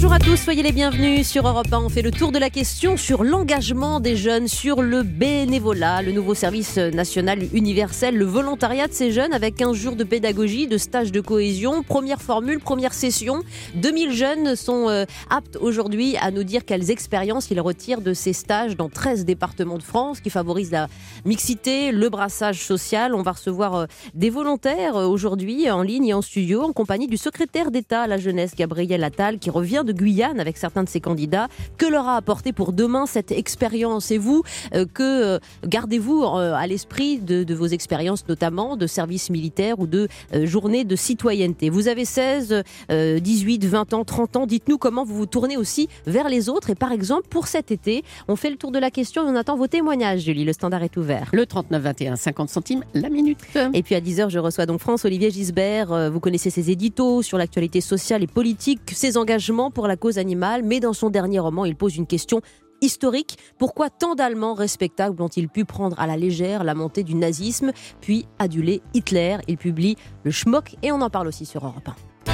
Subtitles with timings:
[0.00, 1.78] Bonjour à tous, soyez les bienvenus sur Europe 1.
[1.78, 6.12] On fait le tour de la question sur l'engagement des jeunes, sur le bénévolat, le
[6.12, 10.78] nouveau service national universel, le volontariat de ces jeunes avec un jour de pédagogie, de
[10.78, 11.82] stage de cohésion.
[11.82, 13.42] Première formule, première session.
[13.74, 18.32] 2000 jeunes sont euh, aptes aujourd'hui à nous dire quelles expériences ils retirent de ces
[18.32, 20.88] stages dans 13 départements de France qui favorisent la
[21.26, 23.14] mixité, le brassage social.
[23.14, 27.06] On va recevoir euh, des volontaires euh, aujourd'hui en ligne et en studio en compagnie
[27.06, 30.88] du secrétaire d'État à la jeunesse, Gabriel Attal, qui revient de Guyane avec certains de
[30.88, 31.48] ses candidats.
[31.78, 34.42] Que leur a apporté pour demain cette expérience Et vous,
[34.74, 39.80] euh, que euh, gardez-vous euh, à l'esprit de, de, vos expériences, notamment de service militaire
[39.80, 40.08] ou de
[40.44, 44.46] journée de citoyenneté Vous avez 16, 18, 20 ans, 30 ans.
[44.46, 46.70] Dites-nous comment vous vous tournez aussi vers les autres.
[46.70, 49.36] Et par exemple, pour cet été, on fait le tour de la question et on
[49.36, 50.44] attend vos témoignages, Julie.
[50.44, 51.28] Le standard est ouvert.
[51.32, 53.38] Le 39 21, 50 centimes la minute.
[53.74, 56.10] Et puis à 10h, je reçois donc France-Olivier Gisbert.
[56.10, 60.62] Vous connaissez ses éditos sur l'actualité sociale et politique, ses engagements pour la cause animale,
[60.62, 62.40] mais dans son dernier roman, il pose une question
[62.80, 63.38] historique.
[63.58, 68.26] Pourquoi tant d'Allemands respectables ont-ils pu prendre à la légère la montée du nazisme, puis
[68.38, 69.38] aduler Hitler?
[69.48, 71.88] Il publie Le Schmock et on en parle aussi sur Europe
[72.26, 72.30] 1.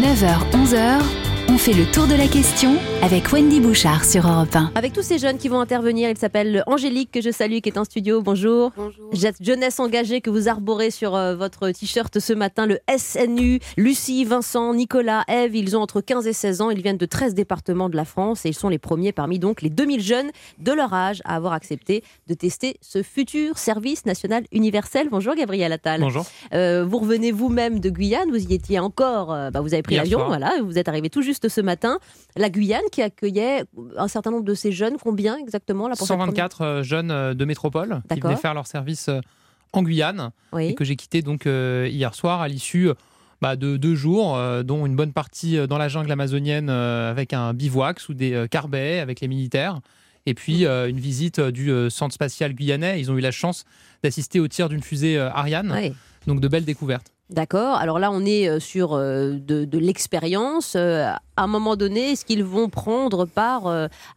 [0.00, 1.23] 9h, 11h.
[1.54, 4.72] On fait le tour de la question avec Wendy Bouchard sur Europe 1.
[4.74, 7.78] Avec tous ces jeunes qui vont intervenir, il s'appelle Angélique que je salue qui est
[7.78, 8.22] en studio.
[8.22, 8.72] Bonjour.
[8.76, 9.08] Bonjour.
[9.40, 13.60] Jeunesse engagée que vous arborez sur euh, votre t-shirt ce matin, le SNU.
[13.76, 16.70] Lucie, Vincent, Nicolas, Eve, ils ont entre 15 et 16 ans.
[16.70, 19.62] Ils viennent de 13 départements de la France et ils sont les premiers parmi donc
[19.62, 24.42] les 2000 jeunes de leur âge à avoir accepté de tester ce futur service national
[24.50, 25.06] universel.
[25.08, 26.00] Bonjour Gabriel Attal.
[26.00, 26.26] Bonjour.
[26.52, 29.94] Euh, vous revenez vous-même de Guyane, vous y étiez encore, euh, bah, vous avez pris
[29.94, 31.98] l'avion, voilà, vous êtes arrivé tout juste ce matin.
[32.36, 33.64] La Guyane qui accueillait
[33.96, 37.44] un certain nombre de ces jeunes, combien exactement là, pour 124 euh, jeunes euh, de
[37.44, 39.20] métropole qui venaient faire leur service euh,
[39.72, 40.68] en Guyane oui.
[40.68, 42.90] et que j'ai quitté donc hier soir à l'issue
[43.42, 47.98] bah, de deux jours, dont une bonne partie dans la jungle amazonienne avec un bivouac
[47.98, 49.80] sous des carbets avec les militaires.
[50.26, 53.00] Et puis une visite du centre spatial guyanais.
[53.00, 53.64] Ils ont eu la chance
[54.04, 55.72] d'assister au tir d'une fusée Ariane.
[55.76, 55.92] Oui.
[56.28, 57.13] Donc de belles découvertes.
[57.30, 57.76] D'accord.
[57.76, 60.76] Alors là, on est sur de, de l'expérience.
[60.76, 63.66] À un moment donné, est-ce qu'ils vont prendre part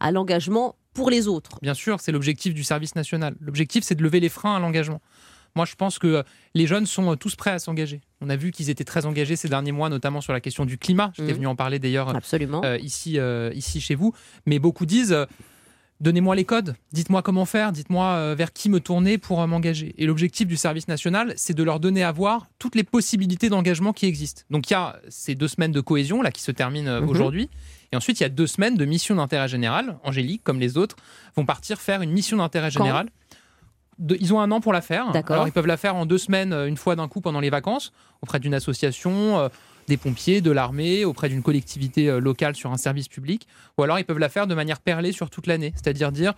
[0.00, 1.58] à l'engagement pour les autres?
[1.62, 3.34] Bien sûr, c'est l'objectif du service national.
[3.40, 5.00] L'objectif, c'est de lever les freins à l'engagement.
[5.56, 6.22] Moi, je pense que
[6.54, 8.02] les jeunes sont tous prêts à s'engager.
[8.20, 10.76] On a vu qu'ils étaient très engagés ces derniers mois, notamment sur la question du
[10.78, 11.10] climat.
[11.16, 11.36] J'étais Mmh.
[11.36, 14.12] venu en parler d'ailleurs euh, ici, euh, ici chez vous.
[14.46, 15.24] Mais beaucoup disent euh,
[16.00, 19.94] donnez-moi les codes, dites-moi comment faire, dites-moi euh, vers qui me tourner pour euh, m'engager.
[19.98, 23.92] Et l'objectif du service national, c'est de leur donner à voir toutes les possibilités d'engagement
[23.92, 24.42] qui existent.
[24.50, 27.08] Donc il y a ces deux semaines de cohésion là qui se terminent euh, Mhm.
[27.08, 27.50] aujourd'hui.
[27.92, 29.98] Et ensuite, il y a deux semaines de mission d'intérêt général.
[30.04, 30.96] Angélique, comme les autres,
[31.36, 33.08] vont partir faire une mission d'intérêt général.
[33.98, 35.10] De- ils ont un an pour la faire.
[35.10, 35.34] D'accord.
[35.34, 37.92] Alors, ils peuvent la faire en deux semaines, une fois d'un coup pendant les vacances,
[38.22, 39.48] auprès d'une association, euh,
[39.88, 43.46] des pompiers, de l'armée, auprès d'une collectivité euh, locale sur un service public.
[43.76, 45.72] Ou alors, ils peuvent la faire de manière perlée sur toute l'année.
[45.74, 46.34] C'est-à-dire dire,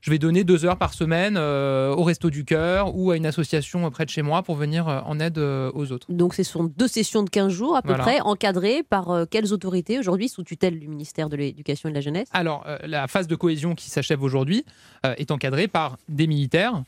[0.00, 3.26] je vais donner deux heures par semaine euh, au Resto du Cœur ou à une
[3.26, 6.06] association près de chez moi pour venir euh, en aide euh, aux autres.
[6.08, 8.04] Donc, ce sont deux sessions de 15 jours à peu Voilà.
[8.04, 12.00] près, encadrées par quelles autorités aujourd'hui, sous tutelle du ministère de l'Éducation et de la
[12.00, 12.28] Jeunesse?
[12.32, 14.64] Alors, la phase de cohésion qui s'achève aujourd'hui
[15.04, 16.82] est encadrée par des militaires,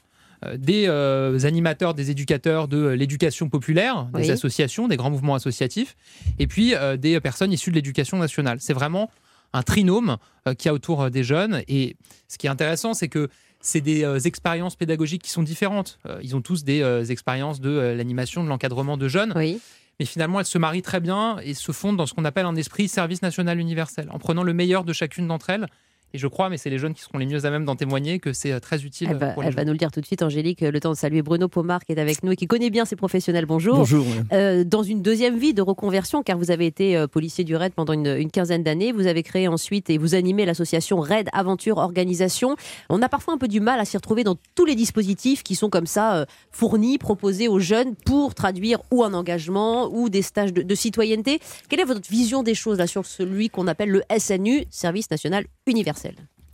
[0.56, 4.30] des euh, animateurs, des éducateurs de l'éducation populaire, des Oui.
[4.30, 5.96] associations, des grands mouvements associatifs,
[6.38, 8.58] et puis euh, des personnes issues de l'éducation nationale.
[8.60, 9.10] C'est vraiment
[9.52, 10.16] un trinôme
[10.48, 11.62] euh, qu'il y a autour euh, des jeunes.
[11.68, 11.96] Et
[12.28, 13.28] ce qui est intéressant, c'est que
[13.60, 15.98] c'est des euh, expériences pédagogiques qui sont différentes.
[16.06, 19.60] Euh, ils ont tous des euh, expériences de euh, l'animation, de l'encadrement de jeunes Oui.
[19.98, 22.56] mais finalement elles se marient très bien et se fondent dans ce qu'on appelle un
[22.56, 25.66] esprit service national universel, en prenant le meilleur de chacune d'entre elles.
[26.12, 28.18] Et je crois, mais c'est les jeunes qui seront les mieux à même d'en témoigner,
[28.18, 29.68] que c'est euh, très utile Elle va, pour les elle va jeunes.
[29.68, 30.60] nous le dire tout de suite, Angélique.
[30.60, 32.96] Le temps de saluer Bruno Pomar qui est avec nous et qui connaît bien ces
[32.96, 33.46] professionnels.
[33.46, 33.76] Bonjour.
[33.76, 34.04] Bonjour.
[34.32, 37.72] Euh, dans une deuxième vie de reconversion, car vous avez été euh, policier du RAID
[37.74, 38.92] pendant une, une quinzaine d'années.
[38.92, 42.56] Vous avez créé ensuite et vous animez l'association RAID Aventure Organisation.
[42.88, 45.54] On a parfois un peu du mal à s'y retrouver dans tous les dispositifs qui
[45.54, 50.22] sont comme ça euh, fournis, proposés aux jeunes pour traduire ou un engagement ou des
[50.22, 51.38] stages de, de citoyenneté.
[51.68, 55.44] Quelle est votre vision des choses là, sur celui qu'on appelle le SNU, Service National
[55.66, 55.99] Universel?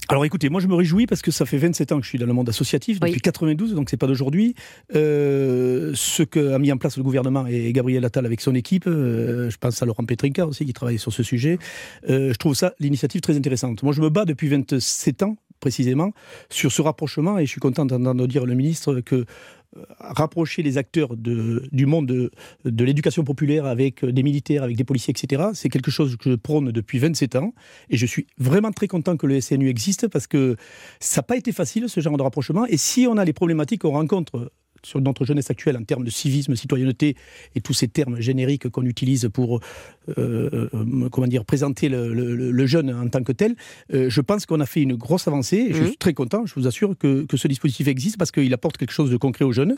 [0.08, 2.18] Alors écoutez, moi je me réjouis parce que ça fait 27 ans que je suis
[2.18, 3.08] dans le monde associatif, Oui.
[3.08, 4.54] depuis 92, donc c'est pas d'aujourd'hui.
[4.94, 9.50] Euh, ce qu'a mis en place le gouvernement et Gabriel Attal avec son équipe, euh,
[9.50, 11.58] je pense à Laurent Petrinka aussi qui travaille sur ce sujet,
[12.08, 13.82] euh, je trouve ça l'initiative très intéressante.
[13.82, 16.12] Moi je me bats depuis 27 ans précisément
[16.50, 19.24] sur ce rapprochement et je suis content d'entendre dire le ministre que
[19.98, 22.30] rapprocher les acteurs du monde de,
[22.64, 26.36] de l'éducation populaire avec des militaires, avec des policiers, etc., c'est quelque chose que je
[26.36, 27.52] prône depuis 27 ans.
[27.90, 30.56] Et je suis vraiment très content que le SNU existe parce que
[31.00, 32.66] ça n'a pas été facile, ce genre de rapprochement.
[32.66, 34.52] Et si on a les problématiques qu'on rencontre
[34.86, 37.16] sur notre jeunesse actuelle en termes de civisme, citoyenneté
[37.54, 39.60] et tous ces termes génériques qu'on utilise pour
[40.18, 43.56] euh, euh, comment dire, présenter le, le, jeune en tant que tel,
[43.92, 45.56] euh, je pense qu'on a fait une grosse avancée.
[45.56, 45.86] Et Je mmh.
[45.86, 48.92] suis très content, je vous assure, que, que ce dispositif existe parce qu'il apporte quelque
[48.92, 49.76] chose de concret aux jeunes.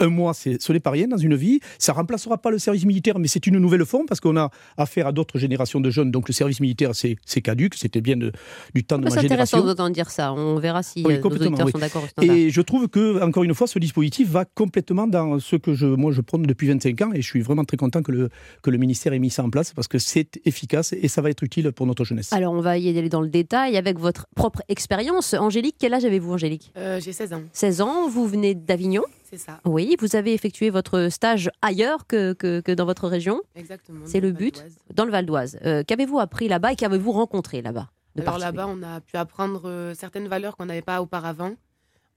[0.00, 1.60] un mois, ce n'est pas rien dans une vie.
[1.78, 5.06] Ça remplacera pas le service militaire, mais c'est une nouvelle forme parce qu'on a affaire
[5.06, 6.10] à d'autres générations de jeunes.
[6.10, 7.74] Donc le service militaire, c'est caduque.
[7.74, 8.32] C'était bien de,
[8.74, 9.28] du temps de ma génération.
[9.28, 10.32] C'est intéressant d'entendre dire ça.
[10.34, 12.06] On verra si oui, nos auditeurs sont d'accord.
[12.20, 15.86] Et je trouve que, encore une fois, ce dispositif va complètement dans ce que je,
[15.86, 18.28] moi je prône depuis 25 ans et je suis vraiment très content que le,
[18.62, 21.30] que le ministère ait mis ça en place parce que c'est efficace et ça va
[21.30, 22.32] être utile pour notre jeunesse.
[22.32, 25.34] Alors on va y aller dans le détail avec votre propre expérience.
[25.34, 26.72] Angélique, quel âge avez-vous Angélique?
[26.76, 27.42] Euh, J'ai 16 ans.
[27.52, 29.02] 16 ans, vous venez d'Avignon?
[29.32, 29.60] C'est ça.
[29.64, 33.40] Oui, vous avez effectué votre stage ailleurs que, que, dans votre région?
[33.56, 34.00] Exactement.
[34.04, 34.62] C'est le, but
[34.94, 35.58] Dans le Val d'Oise.
[35.64, 37.88] Euh, qu'avez-vous appris là-bas et qu'avez-vous rencontré là-bas
[38.20, 41.52] Alors là-bas, on a pu apprendre euh, certaines valeurs qu'on n'avait pas auparavant.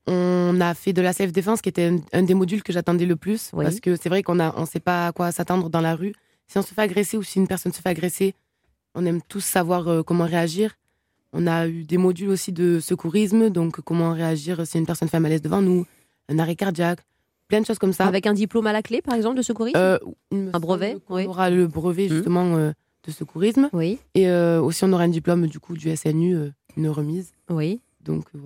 [0.07, 3.51] On a fait de la self-défense, qui était un, des modules que j'attendais le plus.
[3.51, 6.13] Parce que c'est vrai qu'on ne on sait pas à quoi s'attendre dans la rue.
[6.47, 8.35] Si on se fait agresser ou si une personne se fait agresser,
[8.93, 10.75] on aime tous savoir euh, comment réagir.
[11.33, 15.17] On a eu des modules aussi de secourisme, donc comment réagir si une personne fait
[15.17, 15.85] un malaise devant nous,
[16.29, 16.99] un arrêt cardiaque,
[17.47, 18.05] plein de choses comme ça.
[18.05, 19.77] Avec un diplôme à la clé, par exemple, de secourisme?
[19.77, 19.97] Euh,
[20.31, 22.09] Un brevet On aura le brevet, mmh.
[22.09, 22.71] justement, euh,
[23.05, 23.69] de secourisme.
[23.73, 23.99] Oui.
[24.13, 26.37] Et aussi, on aura un diplôme, du coup, du SNU,
[26.77, 27.33] une remise.
[27.49, 27.81] Oui.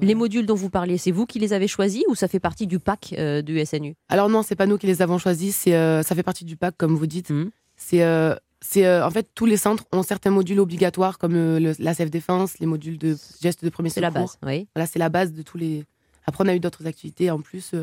[0.01, 2.67] Les modules dont vous parliez, c'est vous qui les avez choisis ou ça fait partie
[2.67, 5.75] du pack euh, du SNU Alors non, c'est pas nous qui les avons choisis, c'est
[5.75, 7.29] euh, ça fait partie du pack comme vous dites.
[7.29, 7.49] Mmh.
[7.75, 12.11] C'est euh, c'est en fait tous les centres ont certains modules obligatoires comme la self
[12.11, 13.99] défense, les modules de gestes de premier secours.
[13.99, 14.67] C'est la base, oui.
[14.75, 15.85] Voilà, c'est la base de tous les.
[16.25, 17.73] Après, on a eu d'autres activités en plus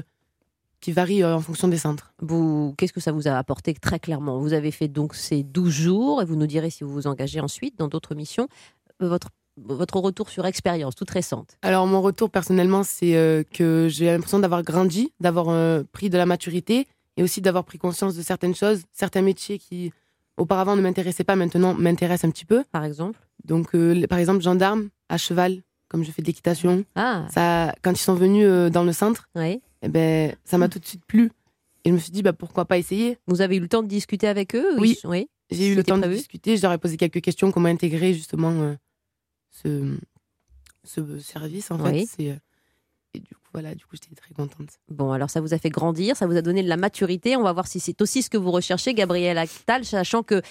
[0.81, 2.13] qui varient en fonction des centres.
[2.21, 4.39] Vous, qu'est-ce que ça vous a apporté très clairement?
[4.39, 7.41] Vous avez fait donc ces 12 jours et vous nous direz si vous vous engagez
[7.41, 8.49] ensuite dans d'autres missions.
[9.01, 14.07] Votre votre retour sur expérience toute récente Alors mon retour personnellement, c'est euh, que j'ai
[14.07, 16.87] l'impression d'avoir grandi, d'avoir euh, pris de la maturité
[17.17, 19.93] et aussi d'avoir pris conscience de certaines choses, certains métiers qui
[20.37, 22.65] auparavant ne m'intéressaient pas, maintenant m'intéressent un petit peu.
[22.71, 23.19] Par exemple?
[23.45, 26.85] Donc euh, par exemple gendarme à cheval, comme je fais de l'équitation.
[26.95, 27.27] Ah.
[27.31, 29.63] Ça, quand ils sont venus dans le centre, oui.
[29.83, 31.31] eh ben ça m'a tout de suite plu.
[31.85, 33.17] Et je me suis dit bah pourquoi pas essayer?
[33.29, 34.79] Vous avez eu le temps de discuter avec eux?
[34.79, 34.99] Oui.
[35.05, 35.29] oui.
[35.51, 36.57] J'ai eu le temps de discuter.
[36.57, 38.75] Je leur ai posé quelques questions comment intégrer justement
[39.63, 39.99] ce,
[40.85, 42.07] ce service, en fait.
[42.07, 42.37] C'est, euh,
[43.15, 44.69] et du voilà, du coup, j'étais très contente.
[44.89, 47.37] Bon, alors ça vous a fait grandir, ça vous a donné de la maturité.
[47.37, 50.43] On va voir si c'est aussi ce que vous recherchez, Gabriel Actal, sachant que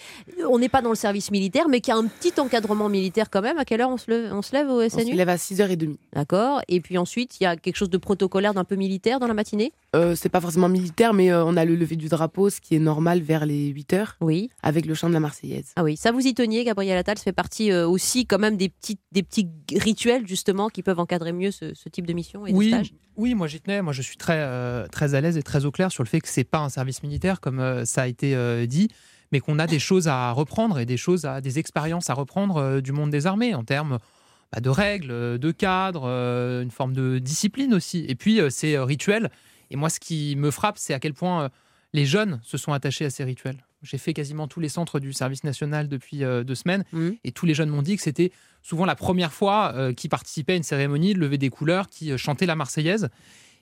[0.49, 3.29] on n'est pas dans le service militaire, mais qu'il y a un petit encadrement militaire
[3.29, 3.57] quand même.
[3.57, 5.35] À quelle heure on se lève, on se lève au SNU On se lève à
[5.35, 5.97] 6h30.
[6.13, 6.61] D'accord.
[6.67, 9.33] Et puis ensuite, il y a quelque chose de protocolaire, d'un peu militaire dans la
[9.33, 9.71] matinée?
[9.95, 12.75] Euh, C'est pas forcément militaire, mais euh, on a le lever du drapeau, ce qui
[12.75, 14.15] est normal vers les 8h.
[14.21, 14.49] Oui.
[14.63, 15.71] Avec le chant de la Marseillaise.
[15.75, 17.17] Ah oui, ça vous y teniez, Gabriel Attal.
[17.17, 20.99] Ça fait partie euh, aussi quand même des petits, des petits rituels justement qui peuvent
[20.99, 22.65] encadrer mieux ce, type de mission et oui.
[22.65, 22.84] de stage
[23.17, 23.81] oui, moi j'y tenais.
[23.81, 26.21] Moi je suis très, euh, très à l'aise et très au clair sur le fait
[26.21, 28.89] que c'est pas un service militaire comme euh, ça a été euh, dit,
[29.31, 32.81] mais qu'on a des choses à reprendre et des choses à, des expériences à reprendre
[32.81, 33.99] du monde des armées en termes
[34.51, 38.05] bah, de règles, de cadres, une forme de discipline aussi.
[38.07, 39.29] Et puis c'est rituel.
[39.71, 41.49] Et moi ce qui me frappe, c'est à quel point
[41.93, 43.65] les jeunes se sont attachés à ces rituels.
[43.85, 47.09] J'ai fait quasiment tous les centres du service national depuis deux semaines mmh.
[47.23, 48.31] et tous les jeunes m'ont dit que c'était
[48.65, 52.11] souvent la première fois euh, qu'ils participaient à une cérémonie de lever des couleurs, qui
[52.11, 53.09] euh, chantaient la Marseillaise,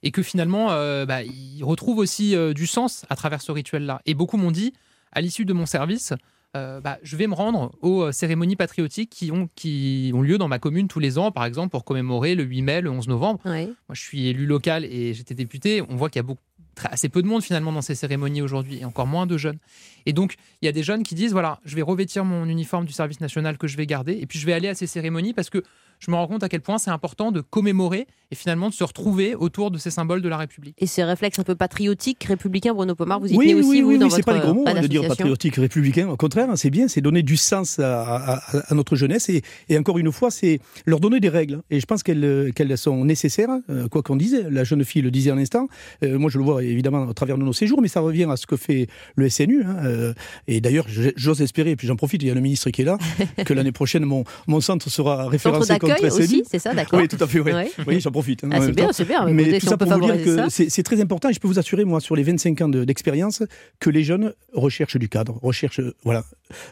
[0.01, 4.01] et que finalement, euh, bah, ils retrouvent aussi du sens à travers ce rituel-là.
[4.05, 4.73] Et beaucoup m'ont dit,
[5.11, 6.13] à l'issue de mon service,
[6.53, 10.59] bah, je vais me rendre aux cérémonies patriotiques qui ont, qui ont lieu dans ma
[10.59, 13.39] commune tous les ans, par exemple pour commémorer le 8 mai, le 11 novembre.
[13.67, 15.81] Moi, je suis élu local et j'étais député.
[15.87, 16.43] On voit qu'il y a beaucoup,
[16.85, 19.57] assez peu de monde finalement dans ces cérémonies aujourd'hui et encore moins de jeunes.
[20.05, 22.85] Et donc, il y a des jeunes qui disent voilà, je vais revêtir mon uniforme
[22.85, 25.33] du service national que je vais garder et puis je vais aller à ces cérémonies
[25.33, 25.63] parce que
[26.03, 28.83] je me rends compte à quel point c'est important de commémorer et finalement de se
[28.83, 30.75] retrouver autour de ces symboles de la République.
[30.79, 33.81] Et ces réflexes un peu patriotiques, républicains, Bruno Pomar, vous y oui, tenez aussi, oui,
[33.81, 36.09] vous, oui, dans oui, c'est pas les gros mots de dire patriotique, républicain.
[36.09, 38.41] Au contraire, c'est bien, c'est donner du sens à,
[38.71, 41.61] notre jeunesse et, et, encore une fois, c'est leur donner des règles.
[41.69, 44.45] Et je pense qu'elles qu'elles sont nécessaires, euh, quoi qu'on dise.
[44.49, 45.67] La jeune fille le disait à l'instant.
[46.03, 48.35] Euh, moi, je le vois évidemment à travers de nos séjours, mais ça revient à
[48.35, 49.63] ce que fait le SNU.
[49.63, 50.13] Hein, euh,
[50.47, 52.85] et d'ailleurs, j'ose espérer, et puis j'en profite, il y a le ministre qui est
[52.85, 52.97] là,
[53.45, 57.07] que l'année prochaine, mon, mon centre sera référencé comme accueil aussi, c'est ça, d'accord Oui,
[57.07, 57.51] tout à fait, oui.
[57.87, 58.43] Oui, j'en profite.
[58.43, 59.25] Hein, ah, c'est bien, c'est bien.
[59.27, 61.85] Mais tout ça pour vous dire que c'est très important et je peux vous assurer,
[61.85, 63.43] moi, sur les 25 ans d'expérience,
[63.79, 66.23] que les jeunes recherchent du cadre, recherchent voilà,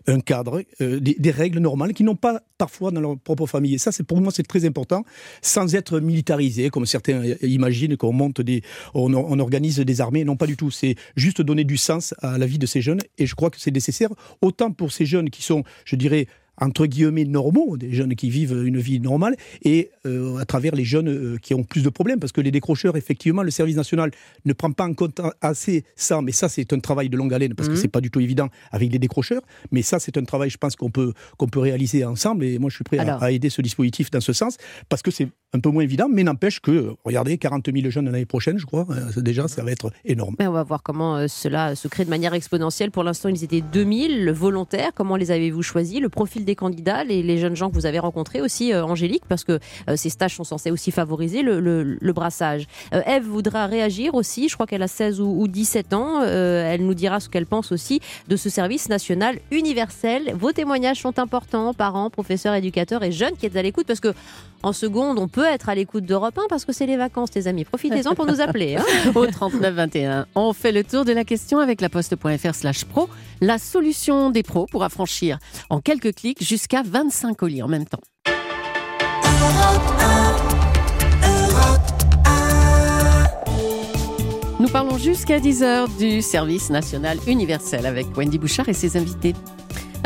[0.07, 3.75] un cadre, euh, des, règles normales qu'ils n'ont pas parfois dans leur propre famille.
[3.75, 5.05] Et ça, pour moi, c'est très important,
[5.41, 8.61] sans être militarisé, comme certains imaginent qu'on monte des,
[8.93, 10.23] on, on organise des armées.
[10.23, 10.71] Non, pas du tout.
[10.71, 13.01] C'est juste donner du sens à la vie de ces jeunes.
[13.17, 14.09] Et je crois que c'est nécessaire,
[14.41, 16.27] autant pour ces jeunes qui sont, je dirais,
[16.61, 20.85] entre guillemets normaux, des jeunes qui vivent une vie normale, et euh, à travers les
[20.85, 24.11] jeunes euh, qui ont plus de problèmes, parce que les décrocheurs, effectivement, le service national
[24.45, 27.55] ne prend pas en compte assez ça, mais ça c'est un travail de longue haleine,
[27.55, 29.41] parce que que c'est pas du tout évident avec les décrocheurs,
[29.71, 32.69] mais ça c'est un travail, je pense, qu'on peut, qu'on peut réaliser ensemble, et moi
[32.69, 34.57] je suis prêt à, aider ce dispositif dans ce sens,
[34.89, 38.25] parce que c'est un peu moins évident, mais n'empêche que, regardez, 40 000 jeunes l'année
[38.25, 40.35] prochaine, je crois, euh, déjà ça va être énorme.
[40.39, 42.91] on va voir comment cela se crée de manière exponentielle.
[42.91, 45.99] Pour l'instant, ils étaient 2000 volontaires, comment les avez-vous choisis?
[45.99, 49.43] Le profil des candidats, les, jeunes gens que vous avez rencontrés aussi, euh, Angélique, parce
[49.43, 52.67] que euh, ces stages sont censés aussi favoriser le, brassage.
[52.93, 56.93] Euh, Eve voudra réagir aussi, je crois qu'elle a 16 ou, 17 ans, elle nous
[56.93, 60.33] dira ce qu'elle pense aussi de ce service national universel.
[60.35, 64.13] Vos témoignages sont importants, parents, professeurs, éducateurs et jeunes qui êtes à l'écoute, parce que
[64.63, 67.47] en seconde, on peut être à l'écoute d'Europe 1 parce que c'est les vacances, les
[67.47, 67.65] amis.
[67.65, 68.75] Profitez-en pour nous appeler.
[68.75, 68.83] Hein.
[69.15, 70.27] Au 39 21.
[70.35, 73.09] On fait le tour de la question avec la poste.fr slash pro.
[73.41, 75.39] La solution des pros pour affranchir
[75.71, 78.01] en quelques clics jusqu'à 25 colis en même temps.
[84.59, 89.33] Nous parlons jusqu'à 10h du service national universel avec Wendy Bouchard et ses invités.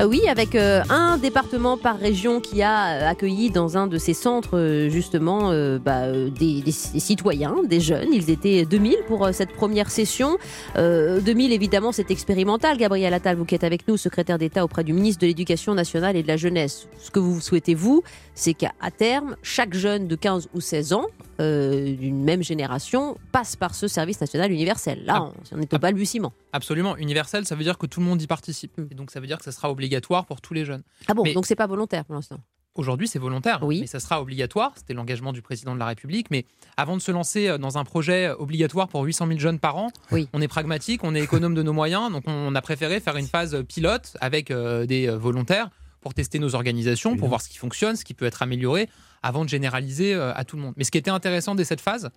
[0.02, 3.98] Euh, oui, avec euh, un département par région qui a euh, accueilli dans un de
[3.98, 8.10] ces centres justement bah, des, citoyens, des jeunes.
[8.12, 10.38] Ils étaient 2000 pour cette première session.
[10.76, 12.78] 2000 évidemment c'est expérimental.
[12.78, 16.16] Gabriel Attal, vous qui êtes avec nous, secrétaire d'État auprès du ministre de l'Éducation nationale
[16.16, 16.88] et de la jeunesse.
[17.00, 21.06] Ce que vous souhaitez vous, c'est qu'à terme, chaque jeune de 15 ou 16 ans
[21.40, 25.04] d'une même génération passe par ce service national universel.
[25.06, 26.34] Là, on, est au balbutiement.
[26.54, 26.96] Absolument.
[26.98, 28.78] Universel, ça veut dire que tout le monde y participe.
[28.78, 28.88] Mm.
[28.92, 30.84] Et donc ça veut dire que ça sera obligatoire pour tous les jeunes.
[31.08, 32.40] Ah bon, donc c'est pas volontaire pour l'instant
[32.76, 33.80] Aujourd'hui, c'est volontaire, oui.
[33.80, 34.74] mais ça sera obligatoire.
[34.76, 36.28] C'était l'engagement du président de la République.
[36.30, 39.78] Mais avant de se lancer euh, dans un projet obligatoire pour 800 000 jeunes par
[39.78, 40.28] an, oui.
[40.34, 42.12] on est pragmatique, on est économe de nos moyens.
[42.12, 45.70] Donc, on a préféré faire une phase pilote avec euh, des euh, volontaires
[46.06, 48.88] pour tester nos organisations, pour voir ce qui fonctionne, ce qui peut être amélioré,
[49.24, 50.76] avant de généraliser à tout le monde.
[50.78, 52.12] Mais ce qui était intéressant dès cette phase,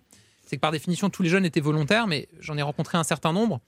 [0.45, 3.33] c'est que par définition, tous les jeunes étaient volontaires, mais j'en ai rencontré un certain
[3.33, 3.61] nombre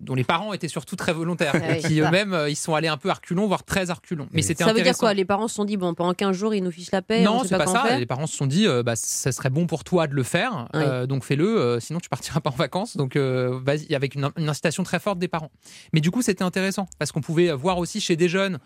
[0.00, 2.96] dont les parents étaient surtout très volontaires, ah qui eux-mêmes, euh, ils sont allés un
[2.96, 4.28] peu arculons, voire très arculons.
[4.32, 5.14] Mais c'était Ça veut dire quoi?
[5.14, 7.42] Les parents se sont dit, bon, pendant 15 jours, ils nous fichent la paix Non,
[7.44, 7.98] c'est pas, ça.
[7.98, 10.68] Les parents se sont dit, euh, bah, ça serait bon pour toi de le faire,
[10.74, 12.96] euh, donc fais-le, sinon tu partiras pas en vacances.
[12.96, 15.50] Donc, vas-y, avec une, incitation très forte des parents.
[15.92, 18.58] Mais du coup, c'était intéressant, parce qu'on pouvait voir aussi chez des jeunes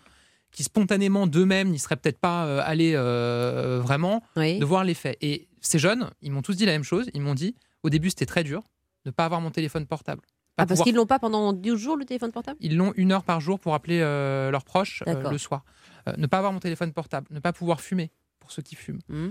[0.51, 5.17] qui spontanément d'eux-mêmes n'y seraient peut-être pas allés vraiment, de voir l'effet.
[5.21, 7.09] Et ces jeunes, ils m'ont tous dit la même chose.
[7.13, 8.63] Ils m'ont dit, au début, c'était très dur
[9.05, 10.21] de ne pas avoir mon téléphone portable.
[10.59, 12.57] Ah, parce qu'ils l'ont pas pendant 12 jours le téléphone portable?
[12.59, 15.63] Ils l'ont une heure par jour pour appeler euh, leurs proches euh, le soir.
[16.07, 18.99] Euh, ne pas avoir mon téléphone portable, ne pas pouvoir fumer pour ceux qui fument,
[19.09, 19.27] mmh.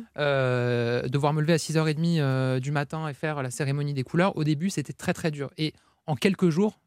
[1.08, 4.70] devoir me lever à 6h30 du matin et faire la cérémonie des couleurs, au début
[4.70, 5.50] c'était très très dur.
[5.58, 5.72] Et
[6.06, 6.78] en quelques jours,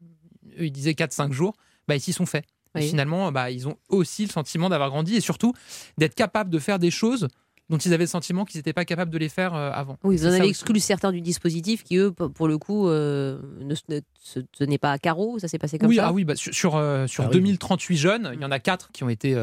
[0.58, 1.54] eux, ils disaient 4-5 jours,
[1.88, 2.46] bah, ils s'y sont faits.
[2.74, 5.52] Et finalement, bah, ils ont aussi le sentiment d'avoir grandi et surtout
[5.98, 7.28] d'être capables de faire des choses
[7.72, 9.96] dont ils avaient le sentiment qu'ils n'étaient pas capables de les faire euh, avant.
[10.04, 13.74] Oui, vous en avez exclu certains du dispositif qui, eux, pour le coup, euh, ne,
[13.74, 15.38] se tenaient pas à carreau.
[15.38, 18.40] Ça s'est passé comme ça Ah oui, bah, sur, sur, 2038 euh, ah jeunes, il
[18.40, 19.34] y en a 4 qui ont été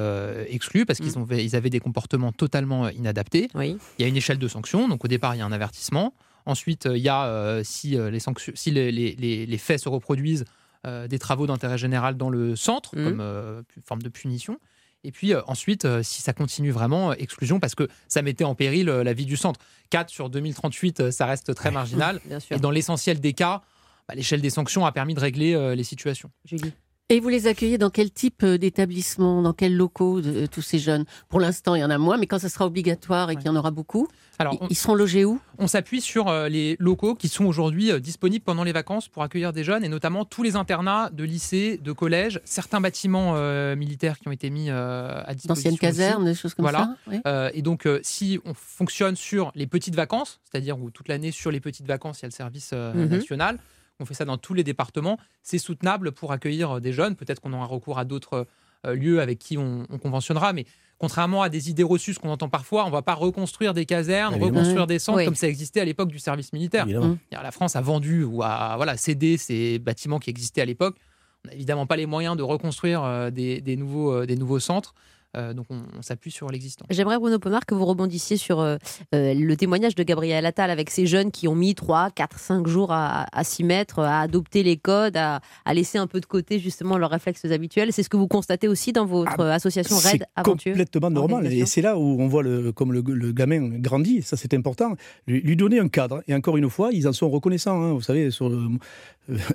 [0.47, 1.39] exclus parce qu'ils mm.
[1.39, 3.49] ils avaient des comportements totalement inadaptés.
[3.55, 4.87] Il y a une échelle de sanctions.
[4.87, 6.13] Donc au départ, il y a un avertissement.
[6.45, 10.45] Ensuite, il y a, si, les, sanctions, si les, les, les faits se reproduisent,
[10.85, 13.03] des travaux d'intérêt général dans le centre, mm.
[13.03, 14.59] comme forme de punition.
[15.03, 18.43] Et puis euh, ensuite, euh, si ça continue vraiment, euh, exclusion, parce que ça mettait
[18.43, 19.59] en péril la vie du centre.
[19.91, 22.19] 4 sur 2038, ça reste très marginal.
[22.51, 23.61] Et dans l'essentiel des cas,
[24.07, 26.31] bah, l'échelle des sanctions a permis de régler les situations.
[26.45, 26.73] Julie.
[27.11, 30.61] Et vous les accueillez dans quel type euh, d'établissement, dans quels locaux, de, euh, tous
[30.61, 31.05] ces jeunes?
[31.27, 33.49] Pour l'instant, il y en a moins, mais quand ce sera obligatoire et qu'il y
[33.49, 35.41] en aura beaucoup, Alors, ils seront logés où?
[35.57, 39.53] On s'appuie sur euh, les locaux qui sont aujourd'hui disponibles pendant les vacances pour accueillir
[39.53, 43.33] des jeunes, et notamment tous les internats de lycées, de collèges, certains bâtiments
[43.75, 45.71] militaires qui ont été mis à disposition.
[45.71, 47.51] D'anciennes casernes, des choses comme ça voilà.
[47.55, 51.59] Et donc, si on fonctionne sur les petites vacances, c'est-à-dire où toute l'année sur les
[51.59, 53.05] petites vacances, il y a le service mhm.
[53.05, 53.57] national,
[53.99, 55.17] on fait ça dans tous les départements.
[55.43, 57.15] C'est soutenable pour accueillir euh, des jeunes.
[57.15, 58.47] Peut-être qu'on aura recours à d'autres
[58.85, 60.65] euh, lieux avec qui on, conventionnera, mais
[60.97, 63.85] contrairement à des idées reçues, ce qu'on entend parfois, on ne va pas reconstruire des
[63.85, 66.85] casernes, reconstruire des centres comme ça existait à l'époque du service militaire.
[67.31, 70.97] La France a vendu ou a voilà, cédé ces bâtiments qui existaient à l'époque.
[71.43, 74.93] On n'a évidemment pas les moyens de reconstruire euh, des, nouveaux, des nouveaux centres.
[75.37, 76.85] Euh, donc on, s'appuie sur l'existant.
[76.89, 78.77] J'aimerais, Bruno Pomar, que vous rebondissiez sur euh,
[79.13, 82.67] euh, le témoignage de Gabriel Attal avec ces jeunes qui ont mis 3, 4, 5
[82.67, 85.39] jours à, s'y mettre, à adopter les codes, à,
[85.71, 87.93] laisser un peu de côté justement leurs réflexes habituels.
[87.93, 91.53] C'est ce que vous constatez aussi dans votre ah, association Red Aventure C'est complètement normal.
[91.53, 94.95] Et c'est là où on voit le, comme le, gamin grandit, ça c'est important,
[95.27, 96.23] lui, donner un cadre.
[96.27, 97.79] Et encore une fois, ils en sont reconnaissants.
[97.79, 97.93] Hein.
[97.93, 98.49] Vous savez, sur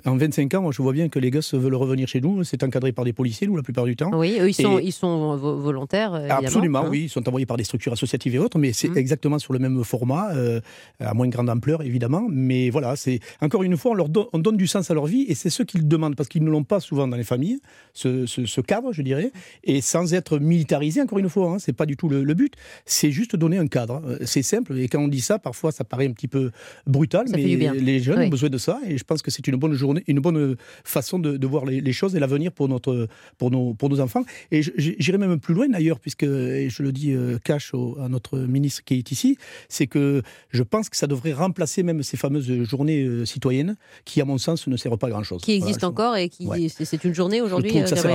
[0.05, 2.43] en 25 ans, je vois bien que les gosses veulent revenir chez nous.
[2.43, 4.11] C'est encadré par des policiers, nous, la plupart du temps.
[4.13, 6.13] Oui, eux, ils sont, ils sont volontaires.
[6.29, 6.89] Absolument, hein.
[6.89, 7.03] oui.
[7.03, 8.97] Ils sont envoyés par des structures associatives et autres, mais c'est mmh.
[8.97, 10.61] exactement sur le même format, euh,
[10.99, 12.27] à moins grande ampleur, évidemment.
[12.29, 15.05] Mais voilà, c'est encore une fois, on leur donne, on donne du sens à leur
[15.05, 17.59] vie et c'est ce qu'ils demandent parce qu'ils ne l'ont pas souvent dans les familles,
[17.93, 19.31] ce, cadre, je dirais,
[19.63, 22.53] et sans être militarisé, encore une fois, hein, c'est pas du tout le, but.
[22.85, 24.01] C'est juste donner un cadre.
[24.05, 24.77] Euh, c'est simple.
[24.77, 26.51] Et quand on dit ça, parfois, ça paraît un petit peu
[26.85, 29.64] brutal, mais les jeunes ont besoin de ça et je pense que c'est une bonne
[29.73, 33.07] journée, une bonne façon de, voir les, choses et l'avenir pour, notre,
[33.37, 34.23] pour, nos, pour nos enfants.
[34.51, 38.37] Et j'irai même plus loin d'ailleurs, puisque, et je le dis euh, cash à notre
[38.37, 39.37] ministre qui est ici,
[39.69, 44.21] c'est que je pense que ça devrait remplacer même ces fameuses journées euh, citoyennes qui,
[44.21, 45.41] à mon sens, ne servent pas à grand-chose.
[45.41, 48.09] Qui existent encore et qui c'est une journée aujourd'hui, euh, ça, sera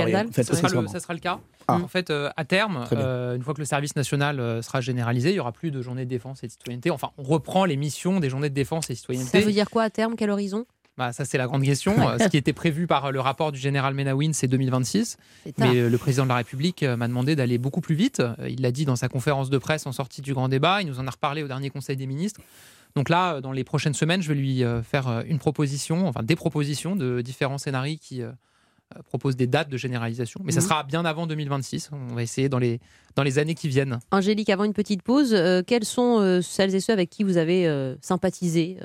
[0.87, 1.39] ça, sera le cas.
[1.67, 1.75] Ah.
[1.75, 5.51] En fait, à terme, une fois que le service national sera généralisé, il y aura
[5.51, 6.91] plus de journées de défense et de citoyenneté.
[6.91, 9.39] Enfin, on reprend les missions des journées de défense et de citoyenneté.
[9.39, 10.15] Ça veut dire quoi à terme?
[10.15, 10.65] Quel horizon?
[10.97, 11.95] Bah, ça, c'est la grande question.
[12.19, 15.17] Ce qui était prévu par le rapport du général Menawin, c'est 2026.
[15.57, 18.19] Mais le président de la République euh, m'a demandé d'aller beaucoup plus vite.
[18.19, 20.81] Euh, il l'a dit dans sa conférence de presse en sortie du grand débat.
[20.81, 22.41] Il nous en a reparlé au dernier Conseil des ministres.
[22.95, 26.35] Donc là, euh, dans les prochaines semaines, je vais lui faire une proposition, enfin des
[26.35, 28.31] propositions de différents scénarios qui euh,
[29.07, 30.67] propose des dates de généralisation, mais ça mhm.
[30.67, 31.91] sera bien avant 2026.
[31.91, 32.79] On va essayer dans les,
[33.15, 33.99] dans les années qui viennent.
[34.11, 37.37] Angélique, avant une petite pause, euh, quels sont euh, celles et ceux avec qui vous
[37.37, 37.51] avez
[38.01, 38.77] sympathisé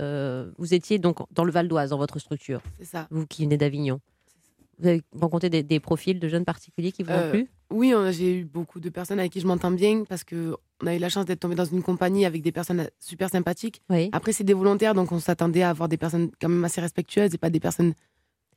[0.59, 2.61] Vous étiez donc dans le Val d'Oise, dans votre structure.
[2.79, 3.07] C'est ça.
[3.11, 4.01] Vous qui venez d'Avignon.
[4.79, 7.49] Vous avez rencontré des, profils de jeunes particuliers qui vous ont plu?
[7.71, 10.99] Oui, j'ai eu beaucoup de personnes avec qui je m'entends bien parce qu'on a eu
[10.99, 13.83] la chance d'être tombé dans une compagnie avec des personnes super sympathiques.
[14.13, 17.35] Après, c'est des volontaires, donc on s'attendait à avoir des personnes quand même assez respectueuses
[17.35, 17.95] et pas des personnes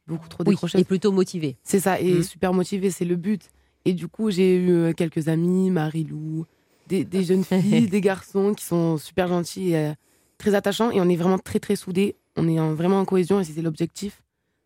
[0.09, 0.79] beaucoup trop décroché.
[0.79, 1.57] et plutôt motivé.
[1.63, 2.23] C'est ça, et mmh.
[2.23, 3.49] super motivé, c'est le but.
[3.85, 6.45] Et du coup, j'ai eu euh, quelques amis, Marie-Lou,
[6.87, 9.93] des, jeunes filles, des garçons qui sont super gentils et euh,
[10.37, 10.91] très attachants.
[10.91, 12.15] Et on est vraiment très, très soudés.
[12.35, 14.21] On est vraiment en cohésion et c'était l'objectif.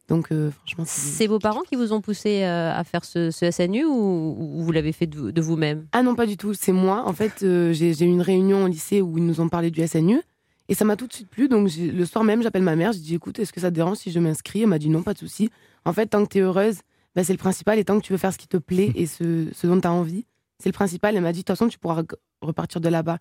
[0.09, 4.61] Donc, euh, franchement, c'est vos parents qui vous ont poussé à faire ce, SNU ou,
[4.61, 5.87] vous l'avez fait de, vous-même?
[5.93, 6.53] Ah non, pas du tout.
[6.53, 7.03] C'est moi.
[7.07, 10.19] En fait, j'ai eu une réunion au lycée où ils nous ont parlé du SNU.
[10.69, 11.47] Et ça m'a tout de suite plu.
[11.47, 12.93] Donc le soir même, j'appelle ma mère.
[12.93, 14.61] Je dis écoute, est-ce que ça te dérange si je m'inscris?
[14.61, 15.49] Elle m'a dit non, pas de souci.
[15.85, 16.79] En fait, tant que tu es heureuse,
[17.15, 17.79] bah, c'est le principal.
[17.79, 19.87] Et tant que tu veux faire ce qui te plaît et ce, ce dont tu
[19.87, 20.25] as envie,
[20.59, 21.15] c'est le principal.
[21.15, 22.03] Elle m'a dit de toute façon, tu pourras
[22.41, 23.19] repartir de là-bas.